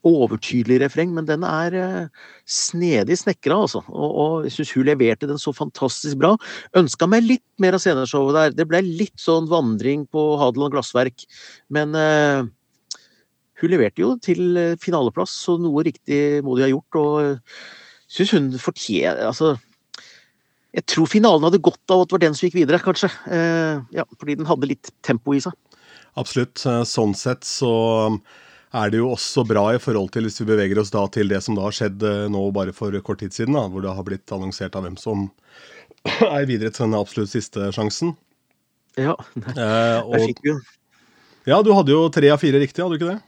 overtydelig 0.08 0.80
refreng, 0.82 1.12
men 1.14 1.28
den 1.28 1.44
er 1.46 1.76
uh, 1.78 2.30
snedig 2.50 3.20
snekra, 3.22 3.60
altså. 3.68 3.84
Og, 3.90 4.16
og 4.24 4.48
jeg 4.48 4.56
syns 4.56 4.72
hun 4.74 4.88
leverte 4.90 5.30
den 5.30 5.42
så 5.42 5.54
fantastisk 5.54 6.18
bra. 6.22 6.34
Ønska 6.78 7.06
meg 7.10 7.28
litt 7.28 7.46
mer 7.62 7.78
av 7.78 7.84
sceneshowet 7.84 8.38
der. 8.38 8.56
Det 8.58 8.68
ble 8.70 8.82
litt 8.86 9.22
sånn 9.22 9.50
vandring 9.52 10.08
på 10.10 10.24
Hadeland 10.42 10.74
glassverk, 10.74 11.28
men 11.74 11.94
uh, 11.94 12.42
hun 13.62 13.74
leverte 13.76 14.02
jo 14.02 14.16
til 14.26 14.58
finaleplass, 14.82 15.36
så 15.46 15.60
noe 15.62 15.86
riktig 15.86 16.42
må 16.46 16.58
de 16.58 16.66
ha 16.66 16.72
gjort. 16.72 17.02
Og 17.02 17.36
uh, 17.38 17.60
syns 18.12 18.34
hun 18.36 18.50
fortjener 18.60 19.28
Altså, 19.30 19.54
jeg 20.72 20.86
tror 20.88 21.10
finalen 21.12 21.44
hadde 21.48 21.60
godt 21.64 21.92
av 21.92 22.04
at 22.04 22.10
det 22.10 22.16
var 22.16 22.24
den 22.24 22.36
som 22.38 22.48
gikk 22.48 22.62
videre, 22.62 22.80
kanskje. 22.84 23.10
Eh, 23.28 23.82
ja, 23.98 24.06
fordi 24.16 24.38
den 24.40 24.48
hadde 24.48 24.70
litt 24.70 24.92
tempo 25.04 25.36
i 25.36 25.42
seg. 25.44 25.56
Absolutt. 26.20 26.64
Eh, 26.64 26.84
sånn 26.88 27.16
sett 27.18 27.44
så 27.48 27.72
um, 28.08 28.20
er 28.80 28.92
det 28.92 29.02
jo 29.02 29.10
også 29.12 29.44
bra 29.48 29.66
i 29.76 29.82
forhold 29.84 30.14
til 30.16 30.28
hvis 30.28 30.40
vi 30.40 30.48
beveger 30.48 30.80
oss 30.80 30.94
da 30.94 31.04
til 31.12 31.32
det 31.32 31.42
som 31.44 31.58
da 31.58 31.66
har 31.68 31.76
skjedd 31.76 32.04
eh, 32.08 32.28
nå 32.32 32.46
bare 32.56 32.76
for 32.76 32.96
kort 33.04 33.20
tid 33.24 33.36
siden, 33.36 33.58
da, 33.60 33.66
hvor 33.72 33.84
det 33.84 33.96
har 33.98 34.08
blitt 34.08 34.32
annonsert 34.32 34.78
av 34.80 34.88
hvem 34.88 34.96
som 35.00 35.28
er 36.32 36.48
videre 36.48 36.72
til 36.72 36.88
den 36.88 37.00
absolutt 37.00 37.34
siste 37.34 37.72
sjansen. 37.76 38.16
Ja, 39.00 39.18
der, 39.36 40.04
eh, 40.08 40.28
fikk 40.30 40.40
vi 40.46 40.54
jo. 40.54 40.62
Ja, 41.50 41.60
du 41.66 41.74
hadde 41.74 41.92
jo 41.92 42.06
tre 42.14 42.32
av 42.32 42.40
fire 42.40 42.60
riktige, 42.62 42.86
hadde 42.86 42.96
du 42.96 43.02
ikke 43.02 43.12
det? 43.16 43.22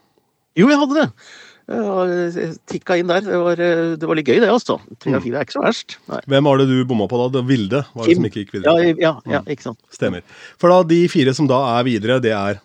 Jo, 0.59 0.69
jeg 0.69 0.79
hadde 0.79 0.99
det. 1.01 1.07
Jeg 1.71 2.49
tikka 2.67 2.97
inn 2.99 3.07
der. 3.07 3.23
Det 3.23 3.39
var, 3.39 3.59
det 3.59 4.07
var, 4.09 4.17
litt 4.19 4.27
gøy, 4.27 4.41
det, 4.43 4.49
altså. 4.51 4.75
Tre 4.99 5.13
av 5.13 5.21
mm. 5.21 5.23
fire 5.23 5.39
er 5.39 5.47
ikke 5.47 5.55
så 5.55 5.63
verst. 5.63 5.95
Nei. 6.11 6.19
Hvem 6.33 6.49
var 6.49 6.59
det 6.59 6.67
du 6.67 6.75
bomma 6.89 7.07
på 7.11 7.21
da? 7.21 7.29
Det 7.37 7.43
Vilde 7.47 7.83
var 7.93 8.09
det 8.09 8.17
som 8.19 8.27
ikke 8.27 8.43
gikk 8.43 8.53
videre? 8.57 8.75
Ja, 8.75 8.91
ja, 8.91 9.13
ja, 9.31 9.41
mm. 9.45 9.49
ikke 9.55 9.67
sant. 9.69 9.79
Stemmer. 9.95 10.25
For 10.59 10.73
da, 10.73 10.81
de 10.89 10.99
fire 11.11 11.35
som 11.37 11.47
da 11.49 11.61
er 11.77 11.87
videre, 11.87 12.19
det 12.23 12.35
er 12.35 12.59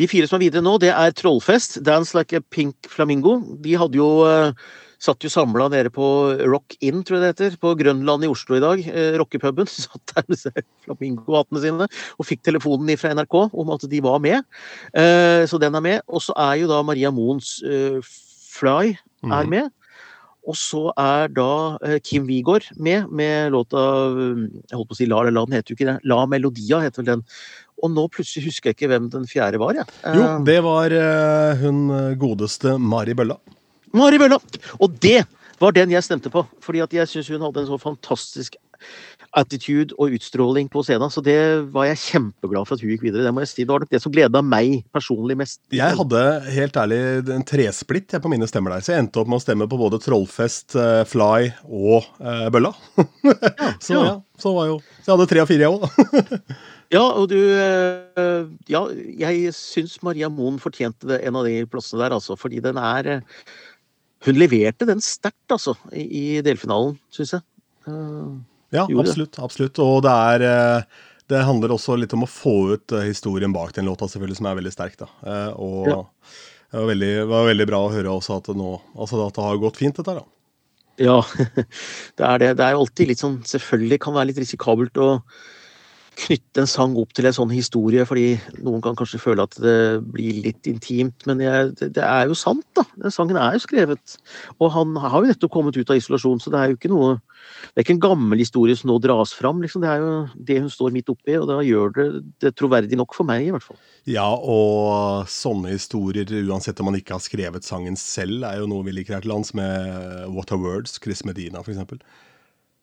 De 0.00 0.08
fire 0.10 0.26
som 0.26 0.40
er 0.40 0.48
videre 0.48 0.64
nå, 0.64 0.78
det 0.82 0.90
er 0.96 1.14
Trollfest, 1.14 1.78
Dance 1.86 2.16
Like 2.16 2.40
a 2.40 2.42
Pink 2.42 2.90
Flamingo. 2.90 3.38
De 3.62 3.76
hadde 3.78 4.00
jo 4.00 4.10
Satt 5.00 5.24
jo 5.24 5.30
samla 5.32 5.70
nede 5.72 5.88
på 5.94 6.04
Rock 6.44 6.76
In, 6.84 7.00
tror 7.06 7.16
jeg 7.16 7.22
det 7.24 7.30
heter, 7.32 7.58
på 7.62 7.72
Grønland 7.78 8.26
i 8.26 8.28
Oslo 8.28 8.58
i 8.58 8.62
dag. 8.62 8.82
Eh, 8.84 9.14
Rockepuben. 9.20 9.68
Satt 9.86 10.12
der 10.12 10.26
med 10.28 10.64
flamingohattene 10.84 11.62
sine 11.64 11.88
og 11.90 12.28
fikk 12.28 12.44
telefonen 12.44 12.92
fra 13.00 13.14
NRK 13.16 13.36
om 13.48 13.72
at 13.72 13.86
de 13.88 14.02
var 14.04 14.20
med. 14.20 14.44
Eh, 14.92 15.46
så 15.48 15.60
den 15.62 15.78
er 15.78 15.84
med. 15.84 16.02
Og 16.08 16.24
så 16.24 16.36
er 16.36 16.60
jo 16.60 16.70
da 16.70 16.82
Maria 16.84 17.12
Moens 17.14 17.58
eh, 17.64 18.00
Fly 18.50 18.92
er 18.92 18.98
mhm. 19.24 19.54
med. 19.54 19.70
Og 20.48 20.56
så 20.56 20.82
er 20.98 21.30
da 21.32 21.78
eh, 21.84 21.98
Kim 22.04 22.26
Wigård 22.28 22.66
med, 22.76 23.08
med 23.12 23.52
låta 23.54 23.80
Jeg 24.10 24.76
holdt 24.76 24.90
på 24.90 24.96
å 24.96 24.98
si 24.98 25.08
La 25.08 25.20
La 25.26 25.32
La, 25.32 25.44
den 25.46 25.56
heter 25.56 25.72
jo 25.72 25.78
ikke 25.78 25.88
det. 25.92 25.96
La 26.08 26.24
Melodia 26.28 26.80
heter 26.84 27.02
vel 27.02 27.10
den. 27.14 27.24
Og 27.80 27.92
nå 27.94 28.06
plutselig 28.12 28.50
husker 28.50 28.70
jeg 28.70 28.76
ikke 28.76 28.90
hvem 28.92 29.08
den 29.12 29.24
fjerde 29.28 29.60
var. 29.62 29.76
Ja. 29.80 29.86
Jo, 30.04 30.26
eh, 30.26 30.36
det 30.48 30.58
var 30.66 30.92
uh, 30.92 31.64
hun 31.64 31.88
godeste 32.20 32.76
Mari 32.80 33.16
Bølla. 33.16 33.38
Mari 33.96 34.20
Bølla! 34.22 34.40
Og 34.78 34.98
det 35.02 35.24
var 35.60 35.76
den 35.76 35.92
jeg 35.92 36.06
stemte 36.06 36.32
på. 36.32 36.44
Fordi 36.64 36.82
at 36.84 36.94
jeg 36.94 37.08
syns 37.10 37.30
hun 37.32 37.44
hadde 37.44 37.64
en 37.64 37.70
så 37.70 37.80
fantastisk 37.80 38.56
attitude 39.36 39.94
og 40.00 40.14
utstråling 40.16 40.68
på 40.72 40.82
scenen. 40.82 41.10
Så 41.12 41.22
det 41.22 41.36
var 41.74 41.86
jeg 41.86 42.00
kjempeglad 42.02 42.66
for 42.66 42.76
at 42.76 42.82
hun 42.82 42.92
gikk 42.94 43.04
videre. 43.06 43.26
Det 43.26 43.34
må 43.34 43.44
jeg 43.44 43.52
si. 43.52 43.62
Det 43.62 43.70
var 43.70 43.84
nok 43.84 43.92
det 43.92 44.00
som 44.02 44.14
gleda 44.14 44.42
meg 44.42 44.80
personlig 44.94 45.36
mest. 45.38 45.60
Jeg 45.74 45.98
hadde 46.00 46.24
helt 46.50 46.80
ærlig 46.82 47.00
en 47.36 47.46
tresplitt 47.46 48.16
jeg, 48.16 48.24
på 48.24 48.32
mine 48.32 48.48
stemmer 48.50 48.74
der, 48.74 48.84
så 48.84 48.94
jeg 48.94 49.04
endte 49.04 49.22
opp 49.22 49.30
med 49.30 49.38
å 49.38 49.44
stemme 49.44 49.70
på 49.70 49.78
både 49.80 50.02
Trollfest, 50.02 50.74
uh, 50.78 51.04
Fly 51.08 51.52
og 51.68 52.10
uh, 52.18 52.48
Bølla. 52.52 52.74
ja, 52.98 53.70
så 53.86 53.94
ja. 53.94 54.02
ja, 54.08 54.18
så 54.40 54.54
var 54.56 54.70
jo 54.72 54.82
Så 54.98 55.06
jeg 55.06 55.14
hadde 55.14 55.30
tre 55.30 55.44
av 55.44 55.50
fire, 55.50 55.68
jeg 55.68 55.78
òg. 55.78 56.38
ja, 56.96 57.04
og 57.06 57.30
du 57.30 57.38
uh, 57.38 58.50
Ja, 58.70 58.84
jeg 58.90 59.54
syns 59.56 60.00
Maria 60.06 60.32
Moen 60.32 60.58
fortjente 60.62 61.20
en 61.20 61.38
av 61.38 61.46
de 61.46 61.62
plassene 61.70 62.02
der, 62.02 62.18
altså. 62.18 62.38
Fordi 62.40 62.62
den 62.64 62.80
er 62.82 63.20
Hun 64.26 64.36
leverte 64.36 64.88
den 64.88 65.00
sterkt, 65.04 65.46
altså, 65.52 65.76
i, 65.96 66.40
delfinalen, 66.44 66.98
syns 67.14 67.36
jeg. 67.38 67.44
Ja, 68.70 68.84
absolutt. 68.84 69.38
absolutt. 69.40 69.80
Og 69.82 70.02
det 70.04 70.12
er 70.12 70.44
eh, 70.46 70.98
det 71.30 71.44
handler 71.46 71.74
også 71.74 71.96
litt 71.98 72.12
om 72.16 72.26
å 72.26 72.30
få 72.30 72.54
ut 72.74 72.94
eh, 72.96 73.06
historien 73.08 73.54
bak 73.54 73.72
den 73.76 73.88
låta, 73.88 74.08
selvfølgelig, 74.10 74.40
som 74.40 74.50
er 74.50 74.58
veldig 74.58 74.74
sterk. 74.74 74.98
da. 75.00 75.08
Og 75.56 75.88
ja. 75.88 76.00
det, 76.66 76.76
var 76.76 76.90
veldig, 76.90 77.14
var 77.30 77.48
veldig, 77.52 77.66
bra 77.70 77.80
å 77.86 77.94
høre 77.94 78.12
også 78.12 78.40
at 78.40 78.52
nå, 78.56 78.74
altså 78.96 79.24
at 79.26 79.38
det 79.38 79.46
har 79.46 79.62
gått 79.62 79.80
fint, 79.80 79.96
dette 79.96 80.14
her. 80.14 80.20
da. 80.20 80.36
Ja, 81.00 81.16
det 82.18 82.26
er 82.26 82.42
det. 82.42 82.50
Det 82.58 82.66
er 82.66 82.76
jo 82.76 82.82
alltid 82.84 83.08
litt 83.08 83.22
sånn 83.22 83.38
Selvfølgelig 83.48 84.02
kan 84.02 84.12
det 84.12 84.20
være 84.20 84.30
litt 84.32 84.42
risikabelt 84.42 85.00
å 85.00 85.08
knytte 86.20 86.62
en 86.62 86.68
sang 86.68 86.96
opp 87.00 87.12
til 87.16 87.28
en 87.28 87.34
sånn 87.34 87.52
historie, 87.52 88.04
fordi 88.08 88.34
noen 88.60 88.82
kan 88.84 88.96
kanskje 88.98 89.20
føle 89.22 89.44
at 89.46 89.56
det 89.60 90.00
blir 90.12 90.40
litt 90.44 90.68
intimt, 90.70 91.24
men 91.28 91.42
jeg, 91.42 91.72
det, 91.80 92.04
er 92.04 92.28
jo 92.30 92.36
sant, 92.38 92.66
da. 92.76 92.84
Den 93.00 93.14
sangen 93.14 93.38
er 93.40 93.56
jo 93.56 93.62
skrevet. 93.64 94.16
Og 94.58 94.72
han 94.74 94.94
har 95.00 95.18
jo 95.20 95.30
nettopp 95.30 95.54
kommet 95.54 95.78
ut 95.78 95.90
av 95.92 96.00
isolasjon, 96.00 96.42
så 96.42 96.52
det 96.52 96.60
er 96.60 96.72
jo 96.72 96.78
ikke 96.80 96.92
noe 96.92 97.18
Det 97.70 97.80
er 97.80 97.84
ikke 97.86 97.94
en 97.96 98.02
gammel 98.02 98.40
historie 98.40 98.76
som 98.76 98.90
nå 98.90 98.98
dras 99.00 99.32
fram, 99.36 99.62
liksom. 99.64 99.82
Det 99.84 99.88
er 99.88 100.02
jo 100.02 100.12
det 100.48 100.58
hun 100.60 100.72
står 100.72 100.92
midt 100.92 101.08
oppi, 101.12 101.38
og 101.40 101.48
da 101.48 101.60
gjør 101.64 101.94
det 101.96 102.06
det 102.44 102.54
troverdig 102.58 102.98
nok 103.00 103.16
for 103.16 103.28
meg, 103.28 103.46
i 103.46 103.54
hvert 103.54 103.64
fall. 103.64 103.78
Ja, 104.08 104.28
og 104.28 105.28
sånne 105.30 105.72
historier, 105.72 106.28
uansett 106.50 106.80
om 106.80 106.90
man 106.90 106.98
ikke 107.00 107.16
har 107.16 107.24
skrevet 107.24 107.66
sangen 107.66 107.96
selv, 108.00 108.44
er 108.48 108.60
jo 108.60 108.68
noe 108.70 108.84
vi 108.86 108.96
liker 108.96 109.16
her 109.16 109.24
til 109.24 109.32
lands, 109.32 109.54
med 109.56 110.28
What 110.34 110.52
Are 110.52 110.60
Words, 110.60 110.98
Chris 111.02 111.24
Medina, 111.24 111.64
for 111.64 111.72
eksempel. 111.72 112.00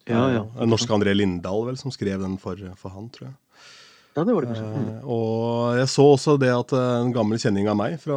Ja, 0.10 0.24
ja. 0.34 0.44
Den 0.58 0.72
norske 0.72 0.94
André 0.94 1.14
Lindahl 1.16 1.66
vel, 1.68 1.78
som 1.80 1.94
skrev 1.94 2.22
den 2.24 2.38
for, 2.42 2.60
for 2.80 2.96
han, 2.96 3.10
tror 3.14 3.30
jeg. 3.30 3.36
Ja, 4.18 4.24
det 4.26 4.34
var 4.34 4.42
det 4.42 4.50
kanskje. 4.50 4.68
Mm. 4.82 4.94
og 5.14 5.78
jeg 5.78 5.90
så 5.94 6.06
også 6.16 6.38
det 6.42 6.50
at 6.50 6.72
eh, 6.74 6.94
en 7.04 7.12
gammel 7.14 7.38
kjenning 7.38 7.68
av 7.70 7.78
meg 7.78 8.00
fra 8.02 8.16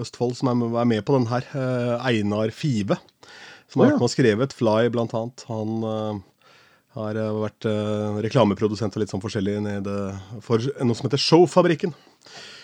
Østfold 0.00 0.32
som 0.38 0.48
er, 0.48 0.62
er 0.80 0.88
med 0.88 1.02
på 1.04 1.16
den 1.18 1.26
her, 1.28 1.48
eh, 1.52 2.06
Einar 2.08 2.54
Five, 2.56 2.96
som 3.68 3.82
har 3.82 3.92
vært 3.92 4.00
med 4.00 4.08
og 4.08 4.14
skrevet 4.14 4.56
Fly, 4.56 4.88
blant 4.94 5.12
annet. 5.18 5.44
Han 5.50 6.22
har 6.92 7.16
vært 7.16 7.64
reklameprodusent 8.20 8.96
og 8.98 9.00
litt 9.00 9.12
sånn 9.12 9.22
forskjellig 9.22 9.54
nede 9.64 9.94
for 10.44 10.60
noe 10.60 10.96
som 10.96 11.06
heter 11.08 11.20
Showfabrikken. 11.24 11.94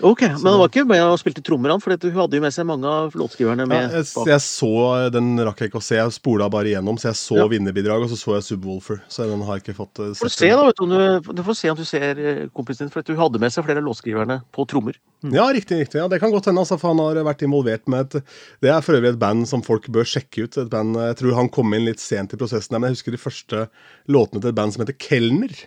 Ok, 0.00 0.22
Men 0.22 0.46
han 0.46 0.58
var 0.60 0.68
ikke 0.70 0.84
med 0.86 1.00
og 1.02 1.16
spilte 1.18 1.42
trommer, 1.42 1.72
han? 1.74 1.82
For 1.82 1.90
hun 1.90 2.20
hadde 2.20 2.38
jo 2.38 2.42
med 2.44 2.54
seg 2.54 2.66
mange 2.68 2.86
av 2.86 3.16
låtskriverne 3.18 3.66
med. 3.66 3.88
Ja, 3.88 3.98
jeg, 3.98 4.06
jeg, 4.30 4.42
så, 4.44 4.70
Den 5.10 5.32
rakk 5.42 5.62
jeg 5.62 5.72
ikke 5.72 5.80
å 5.80 5.84
se, 5.84 5.96
jeg 5.98 6.14
spola 6.14 6.46
bare 6.52 6.70
igjennom. 6.70 7.00
Så 7.00 7.10
jeg 7.10 7.18
så 7.18 7.38
ja. 7.40 7.46
vinnerbidrag, 7.50 8.04
og 8.06 8.12
så 8.12 8.18
så 8.20 8.36
jeg 8.36 8.46
Subwoolfer. 8.46 9.00
Så 9.10 9.26
den 9.26 9.42
har 9.46 9.58
jeg 9.58 9.66
ikke 9.66 9.78
fått 9.80 9.98
sett. 9.98 10.20
Får 10.22 10.34
se, 10.36 10.50
da, 10.52 10.68
vet 10.68 10.82
du, 10.82 11.32
du, 11.40 11.42
får 11.48 11.58
se 11.58 11.72
om 11.72 11.80
du 11.80 11.84
ser 11.88 12.22
eh, 12.22 12.44
kompisen 12.54 12.86
din, 12.86 12.92
for 12.94 13.10
hun 13.10 13.22
hadde 13.24 13.42
med 13.42 13.54
seg 13.54 13.66
flere 13.66 13.82
av 13.82 13.88
låtskriverne 13.88 14.38
på 14.54 14.66
trommer. 14.70 15.00
Mm. 15.24 15.32
Ja, 15.34 15.48
riktig. 15.54 15.80
riktig. 15.82 15.98
Ja, 15.98 16.06
Det 16.12 16.20
kan 16.22 16.34
godt 16.34 16.46
hende, 16.50 16.62
altså, 16.62 16.78
for 16.78 16.94
han 16.94 17.02
har 17.02 17.18
vært 17.26 17.42
involvert 17.46 17.90
med 17.90 18.06
et 18.06 18.36
Det 18.62 18.70
er 18.70 18.84
for 18.86 18.98
øvrig 19.00 19.16
et 19.16 19.22
band 19.22 19.48
som 19.50 19.64
folk 19.66 19.90
bør 19.90 20.06
sjekke 20.06 20.46
ut. 20.46 20.60
Et 20.62 20.70
band, 20.70 20.94
Jeg 21.08 21.18
tror 21.18 21.34
han 21.40 21.50
kom 21.50 21.74
inn 21.74 21.88
litt 21.90 22.02
sent 22.02 22.36
i 22.36 22.38
prosessen, 22.38 22.78
men 22.78 22.92
jeg 22.92 23.00
husker 23.00 23.18
de 23.18 23.24
første 23.24 23.66
låtene 24.06 24.44
til 24.44 24.52
et 24.52 24.60
band 24.62 24.76
som 24.76 24.86
heter 24.86 24.98
Kelner. 25.02 25.58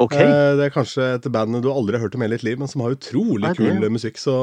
Okay. 0.00 0.24
Eh, 0.26 0.52
det 0.58 0.66
er 0.66 0.72
kanskje 0.74 1.04
et 1.16 1.26
band 1.30 1.60
du 1.62 1.68
aldri 1.70 1.94
har 1.94 2.02
hørt 2.02 2.16
om 2.18 2.24
hele 2.24 2.34
ditt 2.34 2.46
liv, 2.46 2.58
men 2.58 2.70
som 2.70 2.82
har 2.82 2.96
utrolig 2.96 3.44
Nei, 3.46 3.52
kul 3.54 3.84
musikk. 3.94 4.18
Så 4.18 4.34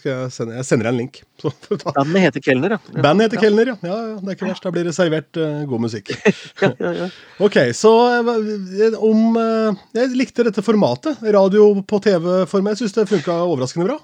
jeg, 0.00 0.30
sende, 0.32 0.56
jeg, 0.56 0.66
sender 0.68 0.88
deg 0.88 0.94
en 0.94 1.00
link. 1.02 1.20
Bandet 1.98 2.24
heter 2.28 2.44
Kelner, 2.44 2.76
ja. 2.76 3.02
Bandet 3.04 3.28
heter 3.28 3.40
ja. 3.40 3.42
Kelner, 3.44 3.72
ja. 3.74 3.76
ja. 3.84 3.98
Det 4.20 4.32
er 4.32 4.38
ikke 4.38 4.48
verst. 4.48 4.64
Da 4.64 4.72
blir 4.74 4.88
det 4.88 4.96
servert 4.96 5.40
uh, 5.40 5.60
god 5.68 5.84
musikk. 5.84 6.14
ja, 6.64 6.72
ja, 6.72 6.94
ja. 7.02 7.10
Ok, 7.44 7.60
så 7.76 7.92
uh, 8.24 8.98
om 9.04 9.36
um, 9.36 9.78
Jeg 9.96 10.16
likte 10.16 10.48
dette 10.48 10.64
formatet. 10.64 11.20
Radio 11.36 11.68
på 11.84 12.00
TV-format. 12.08 12.78
Jeg 12.78 12.84
syns 12.84 12.98
det 12.98 13.08
funka 13.12 13.38
overraskende 13.44 13.90
bra. 13.90 14.00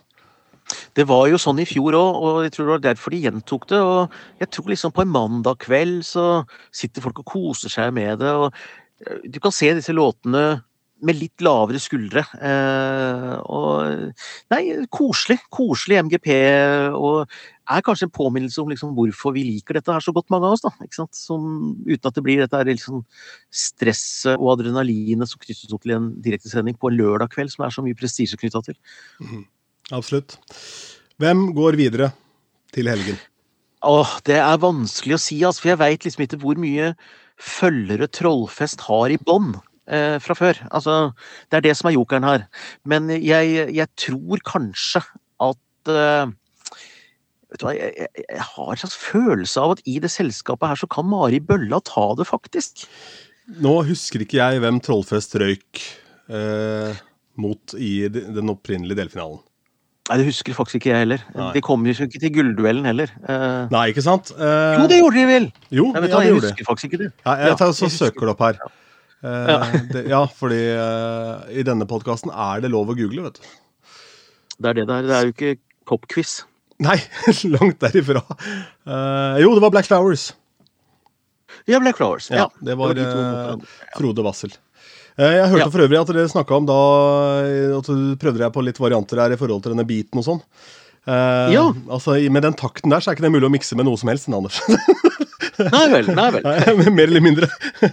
Det 0.94 1.06
var 1.08 1.26
jo 1.30 1.38
sånn 1.40 1.62
i 1.62 1.66
fjor 1.66 1.96
òg, 1.98 2.16
og 2.20 2.40
jeg 2.44 2.52
tror 2.54 2.66
det 2.66 2.74
var 2.76 2.82
derfor 2.90 3.14
de 3.14 3.24
gjentok 3.24 3.68
det. 3.72 3.80
og 3.80 4.42
Jeg 4.42 4.52
tror 4.54 4.70
liksom 4.70 4.94
på 4.94 5.04
en 5.06 5.14
mandag 5.14 5.62
kveld 5.64 6.04
så 6.06 6.26
sitter 6.68 7.04
folk 7.04 7.22
og 7.22 7.30
koser 7.32 7.72
seg 7.72 7.94
med 7.96 8.20
det. 8.22 8.30
og 8.30 9.24
Du 9.24 9.40
kan 9.42 9.54
se 9.54 9.72
disse 9.74 9.94
låtene 9.96 10.60
med 11.06 11.16
litt 11.18 11.42
lavere 11.44 11.80
skuldre. 11.82 12.22
Eh, 12.36 13.34
og 13.50 14.10
Nei, 14.52 14.62
koselig. 14.92 15.38
Koselig 15.52 16.00
MGP. 16.06 16.28
Og 16.96 17.24
er 17.70 17.84
kanskje 17.86 18.08
en 18.08 18.14
påminnelse 18.14 18.60
om 18.62 18.70
liksom 18.72 18.92
hvorfor 18.96 19.34
vi 19.36 19.44
liker 19.46 19.78
dette 19.78 19.94
her 19.94 20.04
så 20.04 20.14
godt, 20.14 20.30
mange 20.32 20.48
av 20.48 20.56
oss. 20.56 20.64
da, 20.64 20.72
ikke 20.84 21.00
sant? 21.00 21.16
Som, 21.16 21.46
uten 21.86 22.10
at 22.10 22.18
det 22.18 22.24
blir 22.26 22.42
dette 22.42 22.62
liksom 22.68 23.04
stresset 23.54 24.36
og 24.36 24.54
adrenalinet 24.56 25.30
som 25.30 25.42
knyttes 25.42 25.72
opp 25.74 25.84
til 25.86 25.96
en 25.96 26.10
direktesending 26.24 26.78
på 26.78 26.90
en 26.90 26.98
lørdag 26.98 27.32
kveld, 27.34 27.54
som 27.54 27.66
er 27.66 27.74
så 27.74 27.84
mye 27.86 27.98
prestisje 27.98 28.38
knytta 28.40 28.64
til. 28.66 28.78
Mm, 29.22 29.46
absolutt. 29.96 30.38
Hvem 31.20 31.50
går 31.56 31.78
videre 31.80 32.12
til 32.74 32.90
helgen? 32.90 33.18
Åh, 33.86 34.18
det 34.28 34.36
er 34.42 34.60
vanskelig 34.60 35.16
å 35.16 35.22
si, 35.22 35.40
altså, 35.46 35.64
for 35.64 35.72
jeg 35.72 35.80
veit 35.80 36.04
liksom 36.04 36.26
ikke 36.26 36.40
hvor 36.42 36.58
mye 36.60 36.92
følgere 37.40 38.10
Trollfest 38.12 38.82
har 38.84 39.12
i 39.12 39.20
bånn 39.24 39.54
eh, 39.92 40.18
fra 40.22 40.37
før. 40.38 40.61
Altså, 40.70 40.98
det 41.50 41.61
er 41.61 41.66
det 41.68 41.76
som 41.79 41.90
er 41.90 41.96
jokeren 41.96 42.26
her. 42.26 42.46
Men 42.88 43.11
jeg, 43.16 43.66
jeg 43.74 43.88
tror 44.00 44.44
kanskje 44.46 45.03
at 45.40 45.92
eh, 45.92 46.33
vet 47.50 47.62
du 47.62 47.66
hva, 47.66 47.74
jeg, 47.76 47.92
jeg, 47.98 48.24
jeg, 48.29 48.46
har 48.53 48.72
en 48.72 48.83
slags 48.85 48.98
følelse 49.00 49.64
av 49.64 49.76
at 49.76 49.85
i 49.90 49.98
det 50.03 50.12
selskapet 50.12 50.72
her 50.72 50.81
så 50.81 50.90
kan 50.90 51.09
Mari 51.11 51.42
Bølla 51.42 51.83
ta 51.87 52.11
det, 52.18 52.29
faktisk. 52.31 52.87
Nå 53.61 53.81
husker 53.88 54.22
ikke 54.22 54.38
jeg 54.38 54.62
hvem 54.62 54.79
Trollfest 54.85 55.35
røyk 55.42 55.85
eh, 56.31 56.98
mot 57.40 57.79
i 57.79 57.94
den 58.11 58.53
opprinnelige 58.53 59.03
delfinalen. 59.03 59.40
Nei, 60.11 60.18
Det 60.18 60.26
husker 60.26 60.57
faktisk 60.57 60.81
ikke 60.81 60.90
jeg 60.90 61.03
heller. 61.05 61.22
Nei. 61.37 61.53
De 61.55 61.61
kom 61.62 61.85
jo 61.87 61.92
ikke 61.94 62.18
til 62.18 62.33
gullduellen 62.35 62.87
heller. 62.88 63.12
Uh, 63.22 63.70
Nei, 63.70 63.90
ikke 63.92 64.03
sant? 64.03 64.33
Uh, 64.35 64.81
jo, 64.81 64.88
det 64.90 64.98
gjorde 64.98 65.20
de 65.20 65.26
vel! 65.29 65.46
Jo, 65.70 65.85
vet 65.94 66.11
ja, 66.11 66.22
jeg 66.26 66.38
husker 66.40 66.66
faktisk 66.66 66.88
ikke 66.88 67.03
det. 67.05 67.11
Ja, 67.22 67.35
jeg 67.46 67.59
tar 67.61 67.74
så 67.79 67.90
søker 67.94 68.26
det 68.26 68.35
opp 68.35 68.42
her. 68.42 68.59
Ja. 68.59 68.70
Ja. 69.20 69.56
Eh, 69.66 69.74
det, 69.92 70.04
ja, 70.09 70.20
fordi 70.33 70.61
uh, 70.76 71.44
i 71.52 71.64
denne 71.66 71.87
podkasten 71.88 72.33
er 72.33 72.62
det 72.64 72.70
lov 72.72 72.92
å 72.92 72.96
google, 72.96 73.28
vet 73.28 73.40
du. 73.40 73.50
Det 74.61 74.72
er 74.72 74.80
det 74.80 74.87
der. 74.88 75.04
Det 75.09 75.16
er 75.16 75.28
jo 75.28 75.35
ikke 75.35 75.52
popquiz. 75.88 76.40
Nei, 76.80 76.96
langt 77.56 77.80
derifra. 77.85 78.24
Uh, 78.88 79.37
jo, 79.42 79.52
det 79.56 79.64
var 79.66 79.74
Black 79.76 79.90
Flowers. 79.90 80.30
Ja, 81.68 81.80
Black 81.83 82.00
Flowers. 82.00 82.30
Ja, 82.33 82.48
Det 82.64 82.76
var, 82.78 82.96
det 82.96 83.04
var 83.04 83.61
uh, 83.61 83.78
Frode 83.98 84.24
Wassel. 84.24 84.56
Jeg 85.20 85.48
hørte 85.50 85.66
ja. 85.66 85.72
for 85.74 85.85
øvrig 85.85 85.98
at 85.98 86.11
dere 86.14 86.30
snakka 86.33 86.54
om 86.56 86.64
da 86.64 86.76
At 87.76 87.88
du 87.90 88.14
prøvde 88.16 88.40
deg 88.40 88.52
på 88.54 88.62
litt 88.64 88.78
varianter 88.80 89.18
her 89.20 89.35
i 89.35 89.37
forhold 89.37 89.61
til 89.61 89.74
denne 89.74 89.85
beaten 89.85 90.22
og 90.22 90.24
sånn. 90.24 90.38
Eh, 91.09 91.52
ja. 91.54 91.74
Altså, 91.90 92.16
Med 92.30 92.42
den 92.42 92.54
takten 92.54 92.92
der 92.92 93.00
så 93.00 93.11
er 93.11 93.18
ikke 93.18 93.26
det 93.28 93.35
mulig 93.35 93.48
å 93.48 93.52
mikse 93.52 93.76
med 93.78 93.88
noe 93.88 94.00
som 94.00 94.11
helst, 94.12 94.28
Anders. 94.28 94.61
Nei 95.68 95.83
vel. 95.92 96.11
nei 96.16 96.29
vel. 96.35 96.46
Mer 96.96 97.07
eller 97.07 97.25
mindre. 97.25 97.49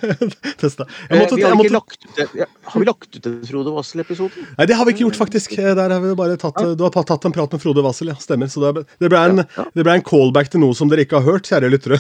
Testa. 0.62 0.88
Eh, 1.10 1.20
måtte, 1.20 1.36
vi 1.36 1.44
har, 1.44 1.56
måtte... 1.58 1.74
lagt 1.74 2.06
ut, 2.06 2.46
har 2.72 2.80
vi 2.80 2.88
lagt 2.88 3.10
ut 3.16 3.24
den 3.24 3.40
Frode 3.48 3.74
Wassel-episoden? 3.76 4.48
Nei, 4.58 4.68
det 4.70 4.78
har 4.78 4.88
vi 4.88 4.96
ikke 4.96 5.06
gjort, 5.08 5.20
faktisk. 5.20 5.58
Eh, 5.60 5.74
der 5.78 5.96
har 5.96 6.04
vi 6.04 6.14
bare 6.18 6.38
tatt, 6.40 6.60
ja. 6.64 6.76
Du 6.78 6.86
har 6.88 6.96
tatt 6.98 7.28
en 7.28 7.36
prat 7.36 7.56
med 7.56 7.64
Frode 7.64 7.84
Wassel, 7.86 8.12
ja. 8.14 8.18
Stemmer. 8.22 8.52
Så 8.52 8.64
det, 8.64 8.86
det, 9.02 9.12
ble 9.12 9.24
en, 9.32 9.44
ja, 9.44 9.68
det 9.74 9.88
ble 9.88 9.98
en 10.00 10.06
callback 10.06 10.52
til 10.54 10.64
noe 10.64 10.78
som 10.78 10.92
dere 10.92 11.08
ikke 11.08 11.22
har 11.22 11.28
hørt, 11.28 11.50
kjære 11.50 11.72
lyttere. 11.74 12.00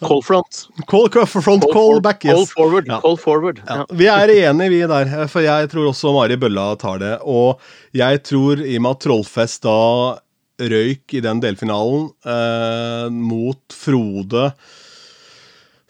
Call 0.00 0.22
front. 0.28 0.66
Call, 0.86 1.08
front, 1.08 1.62
call, 1.62 1.72
call 1.72 2.00
back, 2.04 2.24
yes. 2.24 2.34
Call 2.34 2.46
forward. 2.52 2.90
Ja. 2.90 3.00
Call 3.04 3.18
forward. 3.20 3.62
Ja. 3.66 3.86
Vi 3.90 4.10
er 4.12 4.32
enige, 4.34 4.70
vi 4.74 4.84
der. 4.90 5.16
For 5.32 5.44
jeg 5.44 5.72
tror 5.72 5.90
også 5.90 6.14
Mari 6.16 6.38
Bølla 6.40 6.70
tar 6.80 7.00
det. 7.02 7.16
Og 7.24 7.62
jeg 7.96 8.22
tror, 8.26 8.62
i 8.62 8.76
og 8.78 8.86
med 8.86 8.96
at 8.96 9.04
Trollfest 9.06 9.64
da 9.66 9.80
røyk 10.60 11.16
i 11.16 11.22
den 11.24 11.40
delfinalen 11.42 12.08
eh, 12.26 13.06
mot 13.12 13.76
Frode. 13.76 14.50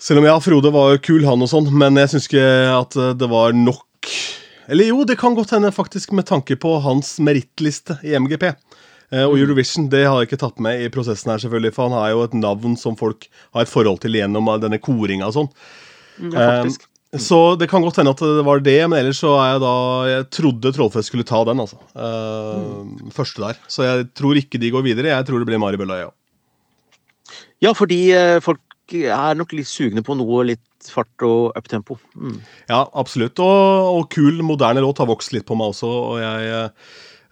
Selv 0.01 0.21
om 0.21 0.29
ja, 0.29 0.37
Frode 0.43 0.73
var 0.75 0.99
kul, 1.05 1.25
han 1.27 1.43
og 1.43 1.51
sånn, 1.51 1.71
men 1.73 1.99
jeg 2.01 2.13
syns 2.13 2.29
ikke 2.29 2.47
at 2.75 2.99
det 3.17 3.29
var 3.33 3.57
nok 3.57 4.11
Eller 4.69 4.91
jo, 4.91 5.05
det 5.09 5.17
kan 5.21 5.35
godt 5.35 5.55
hende, 5.55 5.71
faktisk, 5.73 6.13
med 6.13 6.27
tanke 6.29 6.59
på 6.59 6.77
hans 6.83 7.17
merittliste 7.23 8.01
i 8.05 8.17
MGP. 8.19 8.51
Eh, 9.13 9.23
og 9.23 9.37
mm. 9.37 9.41
Eurovision 9.45 9.87
det 9.93 10.03
har 10.07 10.19
jeg 10.19 10.31
ikke 10.31 10.41
tatt 10.43 10.63
med 10.63 10.83
i 10.83 10.91
prosessen 10.93 11.31
her, 11.31 11.43
selvfølgelig, 11.43 11.75
for 11.77 11.89
han 11.89 11.99
har 12.01 12.13
jo 12.13 12.25
et 12.27 12.37
navn 12.39 12.75
som 12.81 12.99
folk 12.99 13.29
har 13.55 13.67
et 13.67 13.71
forhold 13.71 14.03
til 14.03 14.19
gjennom 14.19 14.51
denne 14.63 14.81
koringa 14.83 15.31
og 15.31 15.37
sånn. 15.37 15.51
Ja, 16.33 16.63
faktisk. 16.63 16.89
Så 17.23 17.39
det 17.61 17.69
kan 17.71 17.85
godt 17.85 18.01
hende 18.01 18.13
at 18.15 18.23
det 18.23 18.45
var 18.47 18.63
det, 18.65 18.79
men 18.91 18.99
ellers 19.01 19.21
så 19.23 19.33
er 19.39 19.55
jeg 19.55 19.63
da 19.65 19.75
Jeg 20.11 20.29
trodde 20.39 20.73
Trollfest 20.77 21.11
skulle 21.11 21.27
ta 21.29 21.43
den, 21.49 21.63
altså. 21.63 21.81
Uh, 21.95 22.85
mm. 22.85 23.11
Første 23.15 23.43
der. 23.43 23.59
Så 23.71 23.87
jeg 23.87 24.07
tror 24.19 24.39
ikke 24.39 24.61
de 24.63 24.73
går 24.75 24.87
videre. 24.87 25.13
Jeg 25.15 25.27
tror 25.29 25.43
det 25.43 25.49
blir 25.51 25.61
Mari 25.63 25.81
Bølla, 25.81 25.99
ja. 26.05 26.13
Ja, 27.65 27.73
fordi 27.77 28.01
uh, 28.13 28.39
folk 28.45 28.63
er 28.95 29.37
nok 29.39 29.57
litt 29.57 29.71
sugne 29.71 30.05
på 30.07 30.15
noe 30.19 30.45
litt 30.53 30.91
fart 30.93 31.27
og 31.27 31.57
uptempo. 31.59 31.99
Mm. 32.15 32.39
Ja, 32.71 32.85
absolutt. 32.95 33.41
Og, 33.43 33.91
og, 33.97 34.07
kul, 34.13 34.43
moderne 34.47 34.85
låt 34.85 35.03
har 35.03 35.11
vokst 35.11 35.35
litt 35.35 35.49
på 35.49 35.59
meg 35.59 35.75
også. 35.75 35.91
og 35.91 36.23
jeg... 36.23 36.73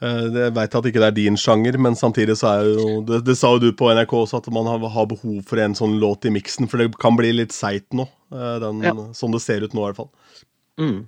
Eh, 0.05 0.27
jeg 0.35 0.53
veit 0.57 0.77
at 0.77 0.89
ikke 0.91 1.01
det 1.01 1.09
er 1.09 1.17
din 1.17 1.39
sjanger, 1.41 1.79
men 1.81 1.97
samtidig 1.97 2.37
så 2.41 2.51
er 2.51 2.69
jo 2.69 3.01
Det, 3.09 3.23
det 3.25 3.37
sa 3.39 3.55
jo 3.55 3.63
du 3.63 3.71
på 3.77 3.89
NRK 3.95 4.13
også, 4.19 4.43
at 4.43 4.51
man 4.53 4.69
har, 4.69 4.83
har, 4.97 5.09
behov 5.09 5.41
for 5.49 5.63
en 5.63 5.77
sånn 5.79 5.97
låt 6.03 6.29
i 6.29 6.35
miksen. 6.35 6.69
For 6.69 6.83
det 6.83 6.93
kan 7.01 7.17
bli 7.19 7.33
litt 7.33 7.55
seigt 7.57 7.95
nå, 7.97 8.09
den, 8.31 8.85
ja. 8.85 8.95
sånn 9.17 9.35
det 9.35 9.43
ser 9.45 9.65
ut 9.65 9.77
nå 9.77 9.85
i 9.85 9.89
hvert 9.89 10.03
fall. 10.03 10.11
Mm. 10.81 11.05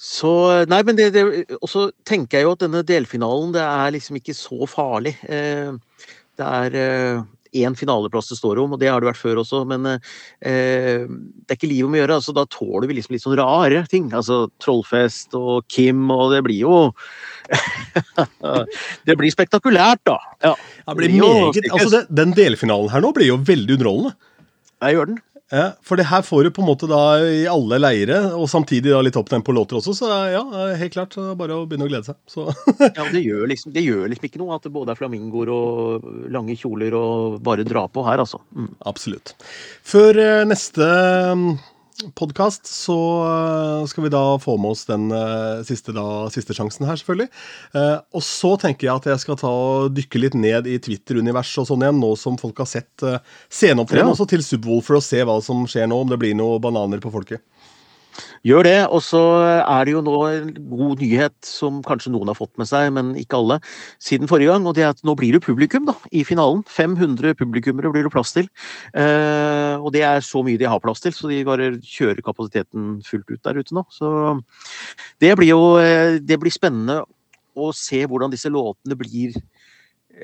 Så 0.00 0.30
Nei, 0.70 0.80
men 0.88 0.96
det, 0.96 1.10
det 1.12 1.22
Og 1.58 1.68
så 1.68 1.82
tenker 2.08 2.38
jeg 2.38 2.46
jo 2.46 2.54
at 2.54 2.62
denne 2.62 2.80
delfinalen, 2.88 3.52
det 3.52 3.60
er 3.60 3.92
liksom 3.92 4.16
ikke 4.16 4.36
så 4.36 4.64
farlig. 4.70 5.12
Eh, 5.28 5.74
det 6.40 6.48
er 6.48 6.78
én 7.56 7.76
finaleplass 7.78 8.30
det 8.30 8.38
står 8.38 8.60
om, 8.62 8.74
og 8.74 8.80
det 8.80 8.90
har 8.90 9.02
det 9.02 9.10
vært 9.10 9.20
før 9.20 9.40
også, 9.42 9.62
men 9.68 9.86
eh, 9.90 11.06
det 11.06 11.50
er 11.50 11.58
ikke 11.58 11.70
liv 11.70 11.86
om 11.86 11.96
å 11.96 12.00
gjøre. 12.00 12.18
altså 12.20 12.34
Da 12.36 12.46
tåler 12.50 12.88
vi 12.90 12.98
liksom 12.98 13.16
litt 13.16 13.24
sånn 13.24 13.38
rare 13.40 13.84
ting. 13.90 14.10
altså 14.16 14.42
Trollfest 14.62 15.34
og 15.38 15.66
Kim, 15.70 16.06
og 16.14 16.34
det 16.34 16.42
blir 16.46 16.62
jo 16.64 16.80
Det 19.06 19.16
blir 19.18 19.32
spektakulært, 19.34 20.04
da. 20.06 20.18
Ja, 20.44 20.54
det 20.86 20.98
blir 21.00 21.16
meget, 21.18 21.66
altså 21.74 22.04
Den 22.08 22.36
delfinalen 22.36 22.92
her 22.92 23.02
nå 23.02 23.10
blir 23.16 23.32
jo 23.32 23.40
veldig 23.42 23.78
underholdende. 23.78 24.14
Jeg 24.80 24.96
gjør 24.96 25.10
den. 25.10 25.18
Ja, 25.50 25.72
For 25.82 25.98
det 25.98 26.06
her 26.06 26.22
får 26.22 26.44
du 26.46 26.50
på 26.54 26.62
en 26.62 26.68
måte 26.68 26.86
da 26.90 27.00
i 27.26 27.42
alle 27.50 27.80
leire, 27.80 28.20
og 28.38 28.46
samtidig 28.50 28.92
da 28.92 29.00
litt 29.02 29.18
opptempo-låter 29.18 29.80
også. 29.80 29.94
Så 29.98 30.10
ja, 30.30 30.44
helt 30.78 30.94
klart. 30.94 31.16
Bare 31.38 31.58
å 31.58 31.64
begynne 31.66 31.88
å 31.88 31.90
glede 31.90 32.06
seg. 32.06 32.54
ja, 32.98 33.08
det 33.10 33.24
gjør, 33.24 33.48
liksom, 33.50 33.74
det 33.74 33.82
gjør, 33.82 34.06
liksom, 34.12 34.28
ikke 34.30 34.42
noe 34.42 34.54
at 34.56 34.68
det 34.68 34.74
både 34.74 34.94
er 34.94 35.00
flamingoer 35.00 35.50
og 35.54 36.06
lange 36.30 36.54
kjoler 36.58 36.94
og 36.98 37.40
bare 37.46 37.66
dra 37.66 37.88
på 37.90 38.06
her, 38.06 38.22
altså. 38.22 38.42
Mm. 38.54 38.70
Absolutt. 38.90 39.34
Før 39.90 40.22
eh, 40.22 40.46
neste 40.46 40.86
podkast, 42.16 42.68
så 42.70 42.96
eh, 43.26 43.86
skal 43.90 44.06
vi 44.06 44.12
da 44.12 44.22
få 44.40 44.56
med 44.60 44.74
oss 44.74 44.86
den 44.88 45.08
uh, 45.12 45.60
siste, 45.66 45.94
da, 45.96 46.04
siste, 46.32 46.56
sjansen 46.56 46.86
her, 46.88 46.98
selvfølgelig. 47.00 47.28
Uh, 47.74 47.98
og 48.16 48.24
så 48.26 48.54
tenker 48.60 48.88
jeg 48.88 48.94
at 49.02 49.08
jeg 49.12 49.22
skal 49.24 49.38
ta 49.40 49.50
og 49.50 49.94
dykke 49.96 50.22
litt 50.22 50.36
ned 50.38 50.68
i 50.70 50.78
Twitter-universet 50.82 51.62
og 51.62 51.70
sånn 51.70 51.84
igjen, 51.86 52.00
nå 52.02 52.14
som 52.20 52.38
folk 52.40 52.62
har 52.62 52.70
sett 52.70 53.06
sceneopptreden 53.52 54.08
ja. 54.08 54.14
også 54.16 54.28
til 54.30 54.44
Subwoolfer, 54.46 54.98
å 54.98 55.04
se 55.04 55.22
hva 55.26 55.38
som 55.44 55.66
skjer 55.70 55.90
nå, 55.90 56.02
om 56.04 56.12
det 56.12 56.20
blir 56.20 56.36
noe 56.38 56.60
bananer 56.62 57.02
på 57.02 57.12
folket. 57.14 57.44
Gjør 58.46 58.66
det. 58.66 58.76
Og 58.88 59.02
så 59.04 59.20
er 59.60 59.86
det 59.86 59.94
jo 59.94 60.02
nå 60.04 60.16
en 60.28 60.50
god 60.70 61.02
nyhet 61.02 61.36
som 61.46 61.80
kanskje 61.86 62.12
noen 62.14 62.30
har 62.32 62.38
fått 62.38 62.52
med 62.60 62.68
seg, 62.70 62.90
men 62.96 63.12
ikke 63.20 63.38
alle, 63.40 63.60
siden 64.02 64.30
forrige 64.30 64.52
gang. 64.52 64.66
Og 64.68 64.76
det 64.76 64.86
er 64.86 64.94
at 64.94 65.04
nå 65.06 65.14
blir 65.18 65.36
det 65.36 65.44
publikum 65.44 65.86
da, 65.88 65.96
i 66.12 66.24
finalen. 66.26 66.64
500 66.68 67.36
publikummere 67.40 67.92
blir 67.94 68.06
det 68.06 68.14
plass 68.14 68.34
til. 68.36 68.50
Eh, 68.94 69.76
og 69.78 69.92
det 69.96 70.04
er 70.06 70.24
så 70.24 70.44
mye 70.46 70.60
de 70.60 70.68
har 70.70 70.82
plass 70.82 71.04
til, 71.04 71.14
så 71.16 71.30
de 71.30 71.42
bare 71.48 71.72
kjører 71.78 72.24
kapasiteten 72.26 72.98
fullt 73.06 73.30
ut 73.30 73.42
der 73.46 73.60
ute 73.60 73.76
nå. 73.76 73.86
Så 73.94 74.10
det 75.22 75.34
blir 75.38 75.54
jo 75.54 75.64
eh, 75.82 76.18
det 76.20 76.40
blir 76.40 76.54
spennende 76.54 77.02
å 77.58 77.72
se 77.76 78.04
hvordan 78.06 78.32
disse 78.32 78.50
låtene 78.52 78.96
blir 78.98 79.34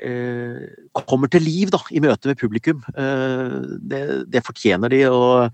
eh, 0.01 0.63
kommer 1.07 1.29
til 1.31 1.45
liv 1.45 1.71
da, 1.73 1.81
i 1.91 2.01
møte 2.03 2.31
med 2.31 2.39
publikum. 2.39 2.81
Eh, 2.95 3.59
det, 3.91 4.03
det 4.31 4.45
fortjener 4.45 4.93
de. 4.93 5.03
og 5.11 5.53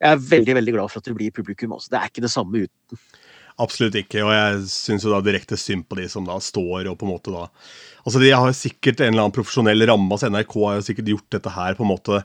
jeg 0.00 0.16
er 0.16 0.22
veldig 0.30 0.56
veldig 0.56 0.74
glad 0.76 0.90
for 0.92 1.02
at 1.02 1.10
det 1.10 1.16
blir 1.18 1.34
publikum. 1.34 1.76
Også. 1.76 1.90
Det 1.92 2.00
er 2.00 2.08
ikke 2.08 2.24
det 2.24 2.32
samme 2.32 2.64
uten. 2.64 3.00
Absolutt 3.60 3.98
ikke, 4.00 4.22
og 4.24 4.32
jeg 4.32 4.60
syns 4.72 5.04
jo 5.04 5.12
da 5.12 5.20
direkte 5.24 5.58
synd 5.60 5.84
på 5.90 5.98
de 5.98 6.06
som 6.08 6.24
da 6.24 6.38
står 6.40 6.88
og 6.88 6.96
på 6.96 7.04
en 7.06 7.12
måte 7.12 7.34
da 7.34 7.48
Altså, 8.00 8.16
de 8.22 8.30
har 8.32 8.54
sikkert 8.56 9.02
en 9.02 9.10
eller 9.12 9.26
annen 9.26 9.34
profesjonell 9.36 9.84
ramme, 9.90 10.08
altså 10.08 10.30
NRK 10.32 10.54
har 10.64 10.78
jo 10.78 10.84
sikkert 10.86 11.10
gjort 11.12 11.34
dette 11.34 11.50
her 11.52 11.74
på 11.76 11.84
en 11.84 11.90
måte 11.90 12.22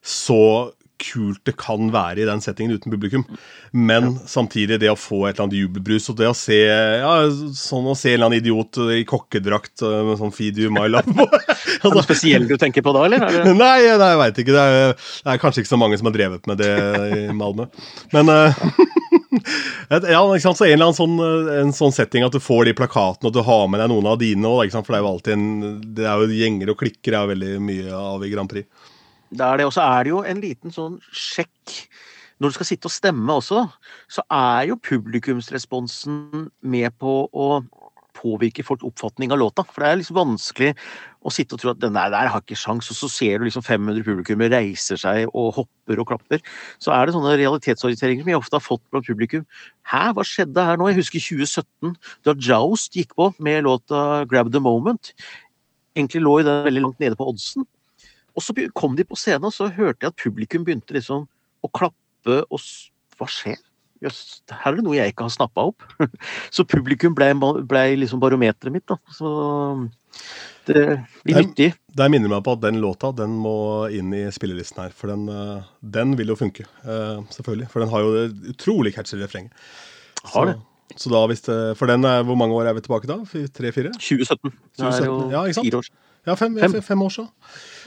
så 0.00 0.72
kult 0.98 1.40
det 1.46 1.54
kan 1.60 1.90
være 1.94 2.22
i 2.22 2.26
den 2.28 2.42
settingen 2.44 2.76
uten 2.76 2.92
publikum. 2.92 3.24
Men 3.72 4.10
ja. 4.10 4.26
samtidig 4.30 4.80
det 4.82 4.90
å 4.92 4.98
få 4.98 5.26
et 5.26 5.36
eller 5.36 5.46
annet 5.46 5.58
jubelbrus 5.60 6.08
og 6.12 6.18
det 6.20 6.28
å 6.30 6.36
se 6.36 6.58
ja, 6.64 7.14
sånn 7.56 7.88
å 7.88 7.96
se 7.98 8.12
en 8.12 8.18
eller 8.18 8.30
annen 8.30 8.42
idiot 8.42 8.80
i 8.94 9.04
kokkedrakt 9.08 9.84
eh, 9.86 9.98
med 10.08 10.20
sånn 10.20 10.34
feed 10.34 10.58
you 10.60 10.72
my 10.74 10.86
love 10.90 11.06
altså, 11.08 11.90
Er 11.90 11.94
det 11.94 12.04
spesielt 12.06 12.50
du 12.50 12.56
tenker 12.60 12.84
på 12.84 12.94
da, 12.96 13.06
eller? 13.08 13.26
nei, 13.52 13.54
nei, 13.58 14.10
jeg 14.12 14.20
veit 14.22 14.42
ikke. 14.42 14.56
Det 14.56 14.64
er, 14.64 14.94
det 14.96 15.34
er, 15.34 15.42
kanskje 15.42 15.64
ikke 15.64 15.74
så 15.74 15.80
mange 15.80 16.00
som 16.00 16.10
har 16.10 16.16
drevet 16.18 16.50
med 16.50 16.62
det 16.62 16.74
i 17.18 17.22
Malmö. 17.36 17.68
Men 18.14 18.32
uh, 18.34 18.60
ja, 19.88 20.20
ikke 20.20 20.44
sant? 20.44 20.58
Så 20.60 20.66
en 20.66 20.74
eller 20.74 20.90
annen 20.90 20.98
sånn, 20.98 21.16
en 21.54 21.74
sånn 21.76 21.94
setting 21.94 22.26
at 22.26 22.34
du 22.34 22.40
får 22.42 22.68
de 22.68 22.76
plakatene, 22.78 23.30
og 23.30 23.36
du 23.36 23.42
har 23.46 23.66
med 23.70 23.82
deg 23.82 23.92
noen 23.92 24.12
av 24.12 24.20
dine 24.20 24.50
òg. 24.50 24.72
For 24.74 24.92
det 24.92 25.00
er 25.00 25.04
jo 25.04 25.14
alltid 25.14 25.36
en 25.36 25.48
Det 25.98 26.06
er 26.06 26.22
jo 26.22 26.38
gjenger 26.40 26.72
og 26.72 26.80
klikker 26.82 27.14
er 27.14 27.24
jo 27.24 27.34
veldig 27.34 27.52
mye 27.64 27.98
av 27.98 28.24
i 28.24 28.32
Grand 28.32 28.50
Prix. 28.50 28.68
Det 29.30 29.44
er 29.44 29.60
det. 29.60 29.66
Og 29.68 29.74
så 29.76 29.84
er 29.84 30.06
det 30.06 30.14
jo 30.14 30.22
en 30.24 30.40
liten 30.44 30.74
sånn 30.74 31.00
sjekk 31.12 31.76
når 32.38 32.52
du 32.52 32.54
skal 32.54 32.68
sitte 32.68 32.86
og 32.86 32.94
stemme 32.94 33.34
også, 33.34 33.64
så 34.14 34.22
er 34.30 34.68
jo 34.70 34.78
publikumsresponsen 34.78 36.46
med 36.62 36.94
på 37.02 37.14
å 37.26 37.48
påvirke 38.18 38.64
folks 38.66 38.86
oppfatning 38.86 39.32
av 39.34 39.40
låta. 39.40 39.64
For 39.66 39.82
det 39.82 39.88
er 39.90 39.98
liksom 40.00 40.18
vanskelig 40.18 40.70
å 41.26 41.32
sitte 41.34 41.56
og 41.56 41.62
tro 41.62 41.72
at 41.72 41.80
den 41.82 41.96
der, 41.96 42.12
der 42.14 42.30
har 42.30 42.42
ikke 42.42 42.58
sjans, 42.58 42.90
og 42.92 42.98
så 42.98 43.10
ser 43.10 43.38
du 43.38 43.46
liksom 43.46 43.64
500 43.66 44.06
publikummere 44.06 44.54
reiser 44.54 45.00
seg 45.00 45.30
og 45.32 45.52
hopper 45.58 46.02
og 46.02 46.10
klapper. 46.12 46.42
Så 46.82 46.94
er 46.94 47.06
det 47.06 47.16
sånne 47.16 47.36
realitetsorienteringer 47.40 48.24
som 48.24 48.32
jeg 48.32 48.40
ofte 48.40 48.58
har 48.58 48.64
fått 48.64 48.84
blant 48.92 49.08
publikum. 49.08 49.46
Hæ, 49.90 50.04
hva 50.16 50.26
skjedde 50.26 50.66
her 50.66 50.78
nå? 50.78 50.90
Jeg 50.92 51.00
husker 51.00 51.24
2017, 51.26 51.96
da 52.26 52.36
Joust 52.48 52.98
gikk 52.98 53.16
på 53.18 53.32
med 53.38 53.66
låta 53.66 54.24
'Grab 54.30 54.52
the 54.54 54.62
Moment'. 54.62 55.12
Egentlig 55.96 56.22
lå 56.22 56.38
jo 56.38 56.46
den 56.46 56.64
veldig 56.64 56.82
langt 56.86 57.00
nede 57.02 57.18
på 57.18 57.26
oddsen. 57.26 57.66
Og 58.38 58.44
så 58.44 58.54
kom 58.78 58.94
de 58.98 59.06
på 59.06 59.18
scenen, 59.18 59.48
og 59.48 59.54
så 59.54 59.66
hørte 59.74 60.06
jeg 60.06 60.12
at 60.12 60.20
publikum 60.22 60.66
begynte 60.66 60.94
liksom 60.94 61.26
å 61.26 61.72
klappe 61.74 62.44
og 62.46 62.62
Hva 63.18 63.26
skjer? 63.26 63.58
Jøss, 63.98 64.44
her 64.52 64.70
er 64.70 64.76
det 64.78 64.84
noe 64.86 64.94
jeg 64.94 65.10
ikke 65.10 65.26
har 65.26 65.32
snappa 65.34 65.64
opp. 65.72 65.82
Så 66.54 66.62
publikum 66.70 67.16
ble, 67.18 67.32
ble 67.66 67.80
liksom 67.98 68.20
barometeret 68.22 68.70
mitt, 68.70 68.84
da. 68.86 68.94
Så 69.10 69.32
det 70.68 70.84
blir 71.24 71.40
nyttig. 71.40 71.72
Det 71.98 72.06
minner 72.12 72.30
meg 72.30 72.44
på 72.46 72.54
at 72.54 72.62
den 72.62 72.78
låta 72.82 73.10
den 73.16 73.34
må 73.42 73.56
inn 73.90 74.12
i 74.14 74.22
spillelisten 74.34 74.84
her. 74.84 74.94
For 74.94 75.10
den, 75.10 75.24
eh, 75.32 75.66
den 75.96 76.14
vil 76.20 76.30
jo 76.30 76.38
funke, 76.38 76.68
eh, 76.84 77.18
selvfølgelig. 77.34 77.70
For 77.72 77.82
den 77.82 77.90
har 77.90 78.04
jo 78.04 78.12
det 78.14 78.52
utrolig 78.54 78.94
catchy 78.94 79.18
refrenget. 79.18 79.50
Har 80.34 80.52
det. 80.52 80.58
Så 80.96 81.10
da 81.12 81.24
hvis 81.28 81.42
det, 81.44 81.76
For 81.76 81.86
den 81.86 82.04
er, 82.04 82.22
Hvor 82.24 82.34
mange 82.38 82.54
år 82.54 82.70
er 82.70 82.74
vi 82.74 82.80
tilbake 82.80 83.06
da? 83.06 83.18
Tre-fire? 83.26 83.92
2017. 83.98 84.54
2017. 84.78 84.78
Det 84.78 85.02
er 85.02 85.10
jo 85.10 85.30
ja, 85.30 85.42
ikke 85.44 85.58
sant? 85.58 85.66
fire 85.66 85.82
år. 85.82 85.90
Ja, 86.26 86.34
fem, 86.34 86.58
fem. 86.58 86.82
fem 86.82 87.02
år 87.02 87.12
siden. 87.12 87.28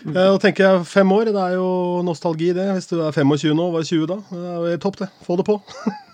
Mm. 0.01 0.15
Og 0.31 0.37
tenker 0.41 0.65
jeg 0.65 0.85
fem 0.89 1.11
år, 1.13 1.29
det 1.29 1.41
er 1.41 1.57
jo 1.59 2.01
nostalgi, 2.05 2.51
det. 2.57 2.69
Hvis 2.77 2.89
du 2.89 2.97
er 3.01 3.13
25 3.13 3.53
nå, 3.57 3.67
var 3.73 3.85
20 3.85 4.07
da. 4.09 4.21
Det 4.31 4.47
er 4.53 4.71
jo 4.75 4.79
topp, 4.85 5.01
det. 5.03 5.11
Få 5.25 5.37
det 5.39 5.45
på. 5.47 5.59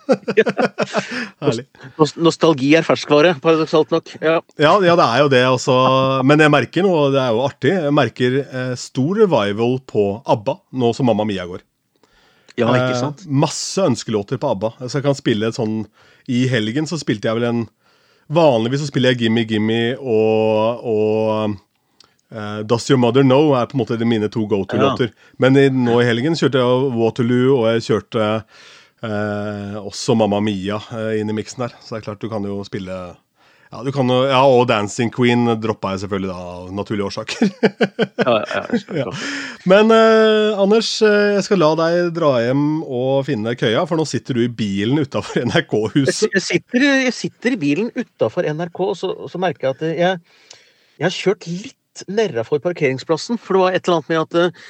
Herlig. 1.44 1.66
Nostalgi 2.24 2.72
er 2.80 2.86
ferskvare, 2.88 3.34
paradoksalt 3.44 3.94
nok. 3.96 4.12
Ja. 4.22 4.38
ja. 4.60 4.74
Ja, 4.86 4.96
det 5.00 5.08
er 5.08 5.24
jo 5.24 5.32
det 5.34 5.44
også. 5.50 5.78
Men 6.28 6.44
jeg 6.44 6.54
merker 6.54 6.86
noe, 6.86 7.08
det 7.14 7.22
er 7.24 7.34
jo 7.36 7.46
artig, 7.46 7.74
jeg 7.76 7.96
merker 7.96 8.38
eh, 8.44 8.76
stor 8.80 9.24
revival 9.24 9.80
på 9.90 10.10
ABBA 10.26 10.60
nå 10.80 10.94
som 10.96 11.10
Mamma 11.10 11.28
Mia 11.28 11.48
går. 11.50 11.64
Ja, 12.58 12.72
ikke 12.72 12.94
eh, 12.96 13.00
sant? 13.00 13.26
Eh, 13.26 13.40
masse 13.46 13.84
ønskelåter 13.86 14.42
på 14.42 14.52
ABBA. 14.56 14.74
Så 14.86 15.00
jeg 15.00 15.08
kan 15.08 15.18
spille 15.18 15.52
et 15.52 15.58
sånn 15.58 15.82
I 16.32 16.46
helgen 16.52 16.90
så 16.90 17.00
spilte 17.00 17.30
jeg 17.30 17.40
vel 17.40 17.52
en 17.52 17.66
Vanligvis 18.28 18.82
så 18.84 18.90
spiller 18.90 19.14
jeg 19.14 19.22
Gimme 19.22 19.46
Gimme 19.48 19.82
og, 20.04 20.82
og 20.84 21.54
Uh, 22.28 22.60
Does 22.64 22.90
Your 22.90 23.00
Mother 23.00 23.24
Know 23.24 23.54
er 23.56 23.70
på 23.70 23.78
en 23.78 23.84
måte 23.86 23.98
mine 24.04 24.28
to 24.30 24.46
go 24.46 24.66
to-låter. 24.66 25.14
Ja. 25.14 25.36
Men 25.40 25.60
i, 25.60 25.70
nå 25.72 26.02
i 26.02 26.08
helgen 26.08 26.36
kjørte 26.36 26.60
jeg 26.60 26.90
Waterloo, 26.98 27.62
og 27.62 27.70
jeg 27.72 27.86
kjørte 27.86 28.26
uh, 28.44 29.78
også 29.80 30.18
Mamma 30.20 30.42
Mia 30.44 30.82
uh, 30.92 31.14
inn 31.16 31.32
i 31.32 31.38
miksen 31.38 31.64
der. 31.64 31.78
Så 31.80 31.96
det 31.96 32.02
er 32.02 32.10
klart 32.10 32.26
du 32.26 32.28
kan 32.32 32.44
jo 32.48 32.60
spille 32.68 32.98
ja, 33.68 33.82
du 33.84 33.90
kan, 33.92 34.08
ja, 34.08 34.40
og 34.48 34.70
Dancing 34.70 35.10
Queen 35.12 35.42
droppa 35.60 35.90
jeg 35.92 36.06
selvfølgelig 36.06 36.30
da, 36.32 36.44
av 36.56 36.70
naturlige 36.72 37.10
årsaker. 37.10 37.50
ja, 38.24 38.36
ja, 38.96 39.08
Men 39.68 39.92
Anders, 39.92 40.94
jeg 41.04 41.42
skal 41.44 41.60
la 41.60 41.74
deg 41.76 42.14
dra 42.16 42.30
hjem 42.46 42.62
og 42.86 43.26
finne 43.28 43.58
køya, 43.60 43.84
for 43.90 44.00
nå 44.00 44.06
sitter 44.08 44.40
du 44.40 44.46
i 44.46 44.48
bilen 44.48 45.04
utafor 45.04 45.44
NRK-huset. 45.50 46.30
Jeg, 46.32 46.46
sitter, 46.46 46.88
jeg 47.10 47.18
sitter 47.18 47.58
i 47.58 47.60
bilen 47.60 47.92
utafor 47.92 48.48
NRK, 48.48 48.86
og 48.88 48.96
så, 49.04 49.12
og 49.12 49.28
så 49.36 49.44
merker 49.44 49.68
jeg 49.68 49.76
at 49.76 49.84
jeg, 50.00 50.56
jeg 51.02 51.10
har 51.10 51.18
kjørt 51.20 51.52
litt 51.52 51.77
litt 52.08 52.38
for 52.48 52.64
parkeringsplassen. 52.64 53.40
For 53.42 53.58
det 53.58 53.64
var 53.64 53.78
et 53.78 53.88
eller 53.88 54.00
annet 54.00 54.14
med 54.14 54.24
at 54.26 54.40
eh, 54.42 54.68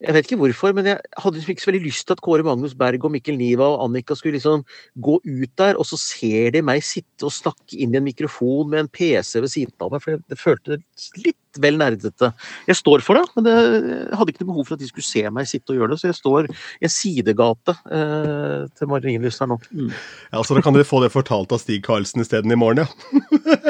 jeg 0.00 0.16
vet 0.16 0.30
ikke 0.30 0.38
hvorfor, 0.40 0.72
men 0.76 0.86
jeg 0.88 0.96
hadde 1.20 1.36
liksom 1.36 1.52
ikke 1.52 1.62
så 1.62 1.68
veldig 1.68 1.82
lyst 1.84 2.06
til 2.08 2.16
at 2.16 2.22
Kåre 2.24 2.44
Magnus 2.46 2.72
Berg 2.78 3.02
og 3.04 3.12
Mikkel 3.12 3.36
Niva 3.36 3.66
og 3.68 3.82
Annika 3.84 4.16
skulle 4.16 4.38
liksom 4.38 4.62
gå 4.96 5.18
ut 5.20 5.52
der, 5.60 5.76
og 5.76 5.84
så 5.84 5.98
ser 6.00 6.54
de 6.54 6.62
meg 6.64 6.80
sitte 6.86 7.28
og 7.28 7.34
snakke 7.36 7.76
inn 7.76 7.92
i 7.92 8.00
en 8.00 8.06
mikrofon 8.06 8.70
med 8.72 8.86
en 8.86 8.88
PC 8.88 9.42
ved 9.44 9.52
siden 9.52 9.76
av 9.84 9.92
meg, 9.92 10.00
for 10.04 10.22
det 10.24 10.40
følte 10.40 10.80
litt 11.20 11.36
vel 11.60 11.76
nerdete. 11.76 12.30
Jeg 12.70 12.78
står 12.78 13.04
for 13.04 13.18
det, 13.18 13.26
men 13.36 13.50
jeg 13.50 14.16
hadde 14.16 14.32
ikke 14.32 14.46
noe 14.46 14.52
behov 14.54 14.70
for 14.70 14.78
at 14.78 14.80
de 14.80 14.88
skulle 14.88 15.04
se 15.04 15.24
meg 15.34 15.50
sitte 15.50 15.74
og 15.74 15.82
gjøre 15.82 15.92
det, 15.92 16.00
så 16.00 16.08
jeg 16.08 16.18
står 16.20 16.48
i 16.48 16.88
en 16.88 16.94
sidegate 16.94 17.76
eh, 17.92 18.64
til 18.78 18.92
Marienlyst 18.94 19.44
her 19.44 19.50
nå. 19.52 19.60
Mm. 19.68 19.92
Ja, 20.30 20.40
Så 20.40 20.56
da 20.56 20.64
kan 20.64 20.78
dere 20.78 20.88
få 20.88 21.02
det 21.04 21.12
fortalt 21.12 21.52
av 21.52 21.60
Stig 21.60 21.84
Karlsen 21.84 22.24
isteden 22.24 22.54
i 22.54 22.60
morgen, 22.60 22.86
ja. 22.86 22.88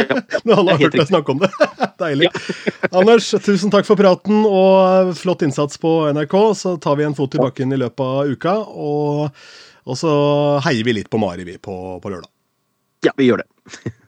ja. 0.05 0.23
Når 0.51 0.61
alle 0.63 0.75
har 0.75 0.83
hørt 0.85 0.99
deg 0.99 1.09
snakke 1.11 1.35
om 1.35 1.43
det. 1.43 1.51
Deilig. 2.03 2.29
Ja. 2.29 2.91
Anders, 3.01 3.31
tusen 3.45 3.73
takk 3.73 3.87
for 3.89 4.01
praten 4.01 4.43
og 4.49 5.15
flott 5.19 5.45
innsats 5.47 5.79
på 5.81 5.95
NRK. 6.17 6.37
Så 6.59 6.75
tar 6.83 6.99
vi 6.99 7.07
en 7.07 7.17
fot 7.19 7.39
i 7.39 7.43
bakken 7.43 7.73
i 7.77 7.81
løpet 7.81 8.05
av 8.05 8.35
uka. 8.35 8.57
Og, 8.75 9.47
og 9.87 10.01
så 10.01 10.13
heier 10.67 10.87
vi 10.87 10.99
litt 10.99 11.11
på 11.13 11.23
Mari, 11.23 11.47
vi, 11.47 11.57
på, 11.63 11.77
på 12.03 12.13
lørdag. 12.13 12.31
Ja, 13.07 13.15
vi 13.17 13.31
gjør 13.31 13.45
det. 13.45 13.95